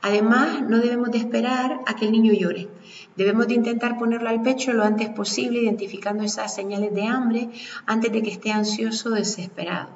Además, 0.02 0.64
no 0.68 0.80
debemos 0.80 1.12
de 1.12 1.20
esperar 1.20 1.80
a 1.86 1.96
que 1.96 2.06
el 2.06 2.12
niño 2.12 2.34
llore. 2.34 2.68
Debemos 3.16 3.48
de 3.48 3.54
intentar 3.54 3.98
ponerlo 3.98 4.30
al 4.30 4.42
pecho 4.42 4.74
lo 4.74 4.84
antes 4.84 5.10
posible, 5.10 5.62
identificando 5.62 6.24
esas 6.24 6.54
señales 6.54 6.94
de 6.94 7.04
hambre 7.04 7.50
antes 7.86 8.12
de 8.12 8.22
que 8.22 8.32
esté 8.32 8.52
ansioso 8.52 9.10
o 9.10 9.14
desesperado. 9.14 9.90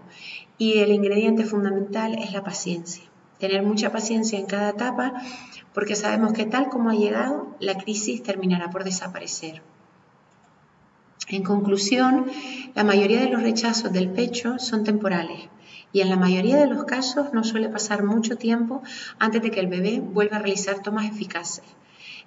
Y 0.60 0.80
el 0.80 0.92
ingrediente 0.92 1.46
fundamental 1.46 2.14
es 2.20 2.32
la 2.32 2.44
paciencia. 2.44 3.04
Tener 3.40 3.64
mucha 3.64 3.92
paciencia 3.92 4.38
en 4.38 4.46
cada 4.46 4.70
etapa 4.70 5.14
porque 5.74 5.96
sabemos 5.96 6.34
que 6.34 6.46
tal 6.46 6.70
como 6.70 6.92
ha 6.92 6.96
llegado, 6.96 7.56
la 7.60 7.78
crisis 7.78 8.22
terminará 8.22 8.70
por 8.70 8.84
desaparecer. 8.84 9.64
En 11.30 11.44
conclusión, 11.44 12.26
la 12.76 12.84
mayoría 12.84 13.22
de 13.22 13.30
los 13.30 13.42
rechazos 13.42 13.94
del 13.94 14.10
pecho 14.10 14.60
son 14.60 14.84
temporales 14.84 15.48
y 15.94 16.02
en 16.02 16.10
la 16.10 16.18
mayoría 16.18 16.58
de 16.58 16.68
los 16.68 16.84
casos 16.84 17.34
no 17.34 17.44
suele 17.44 17.70
pasar 17.70 18.04
mucho 18.04 18.38
tiempo 18.38 18.84
antes 19.18 19.42
de 19.42 19.52
que 19.52 19.60
el 19.60 19.68
bebé 19.68 20.00
vuelva 20.02 20.38
a 20.38 20.40
realizar 20.40 20.82
tomas 20.82 21.06
eficaces. 21.06 21.64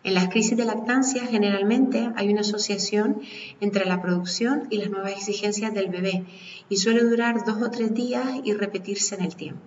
En 0.04 0.14
las 0.14 0.28
crisis 0.28 0.56
de 0.56 0.64
lactancia 0.64 1.26
generalmente 1.26 2.10
hay 2.16 2.28
una 2.28 2.40
asociación 2.40 3.22
entre 3.60 3.84
la 3.84 4.02
producción 4.02 4.66
y 4.70 4.78
las 4.78 4.90
nuevas 4.90 5.12
exigencias 5.12 5.72
del 5.72 5.90
bebé 5.90 6.24
y 6.68 6.76
suele 6.76 7.04
durar 7.04 7.44
dos 7.44 7.62
o 7.62 7.70
tres 7.70 7.94
días 7.94 8.26
y 8.42 8.52
repetirse 8.52 9.14
en 9.14 9.22
el 9.22 9.36
tiempo. 9.36 9.62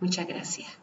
Muchas 0.00 0.26
gracias. 0.26 0.78